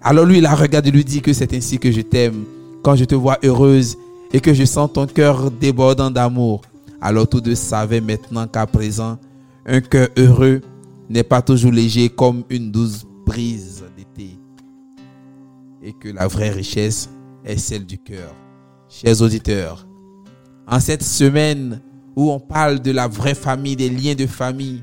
Alors 0.00 0.24
lui, 0.24 0.38
il 0.38 0.42
la 0.42 0.54
regarde 0.54 0.86
et 0.86 0.90
lui 0.90 1.04
dit 1.04 1.20
que 1.20 1.34
c'est 1.34 1.52
ainsi 1.52 1.78
que 1.78 1.92
je 1.92 2.00
t'aime, 2.00 2.44
quand 2.82 2.96
je 2.96 3.04
te 3.04 3.14
vois 3.14 3.36
heureuse 3.44 3.94
et 4.32 4.40
que 4.40 4.54
je 4.54 4.64
sens 4.64 4.90
ton 4.90 5.06
cœur 5.06 5.50
débordant 5.50 6.10
d'amour. 6.10 6.62
Alors 6.98 7.28
tous 7.28 7.42
deux 7.42 7.56
savaient 7.56 8.00
maintenant 8.00 8.46
qu'à 8.46 8.66
présent, 8.66 9.18
un 9.66 9.82
cœur 9.82 10.08
heureux 10.16 10.62
n'est 11.10 11.24
pas 11.24 11.42
toujours 11.42 11.72
léger 11.72 12.08
comme 12.08 12.42
une 12.48 12.72
douce 12.72 13.04
brise 13.26 13.84
d'été. 13.98 14.38
Et 15.82 15.92
que 15.92 16.08
la 16.08 16.26
vraie 16.26 16.48
richesse 16.48 17.10
est 17.44 17.56
celle 17.56 17.86
du 17.86 17.98
cœur. 17.98 18.34
Chers 18.88 19.22
auditeurs, 19.22 19.86
en 20.66 20.80
cette 20.80 21.02
semaine 21.02 21.80
où 22.16 22.30
on 22.30 22.40
parle 22.40 22.80
de 22.80 22.90
la 22.90 23.08
vraie 23.08 23.34
famille, 23.34 23.76
des 23.76 23.88
liens 23.88 24.14
de 24.14 24.26
famille, 24.26 24.82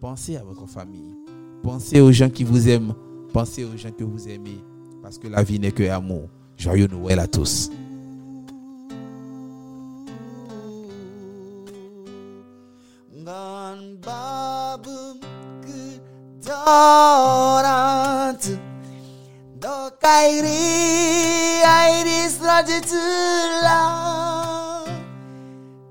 pensez 0.00 0.36
à 0.36 0.42
votre 0.42 0.66
famille. 0.66 1.14
Pensez 1.62 2.00
aux 2.00 2.12
gens 2.12 2.28
qui 2.28 2.44
vous 2.44 2.68
aiment. 2.68 2.94
Pensez 3.32 3.64
aux 3.64 3.76
gens 3.76 3.90
que 3.90 4.04
vous 4.04 4.28
aimez. 4.28 4.62
Parce 5.02 5.18
que 5.18 5.28
la 5.28 5.42
vie 5.42 5.58
n'est 5.58 5.72
que 5.72 5.88
amour. 5.88 6.28
Joyeux 6.56 6.86
Noël 6.86 7.18
à 7.18 7.26
tous. 7.26 7.70
ku 19.65 19.65
dorant 19.65 19.65
do 19.65 19.91
kairi 20.01 21.61
iris 21.63 22.39
rajitula 22.41 23.81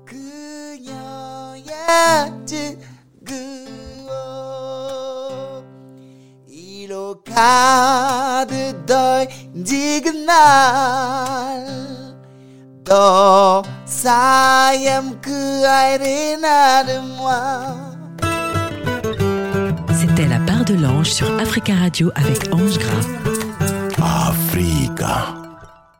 그녀의 0.05 1.63
지그워 2.45 4.11
이로 6.47 7.21
가득 7.23 8.85
덜 8.85 9.27
지근 9.65 10.25
날또 10.25 10.41
사염 13.85 15.19
그 15.21 15.63
아이를 15.67 16.39
나름와 16.41 17.91
C'était 19.93 20.27
La 20.27 20.39
part 20.39 20.65
de 20.65 20.73
l'ange 20.75 21.11
sur 21.11 21.27
Africa 21.39 21.73
Radio 21.75 22.11
avec 22.15 22.51
Ange 22.51 22.77
Gras. 22.79 23.05
Africa. 25.06 25.45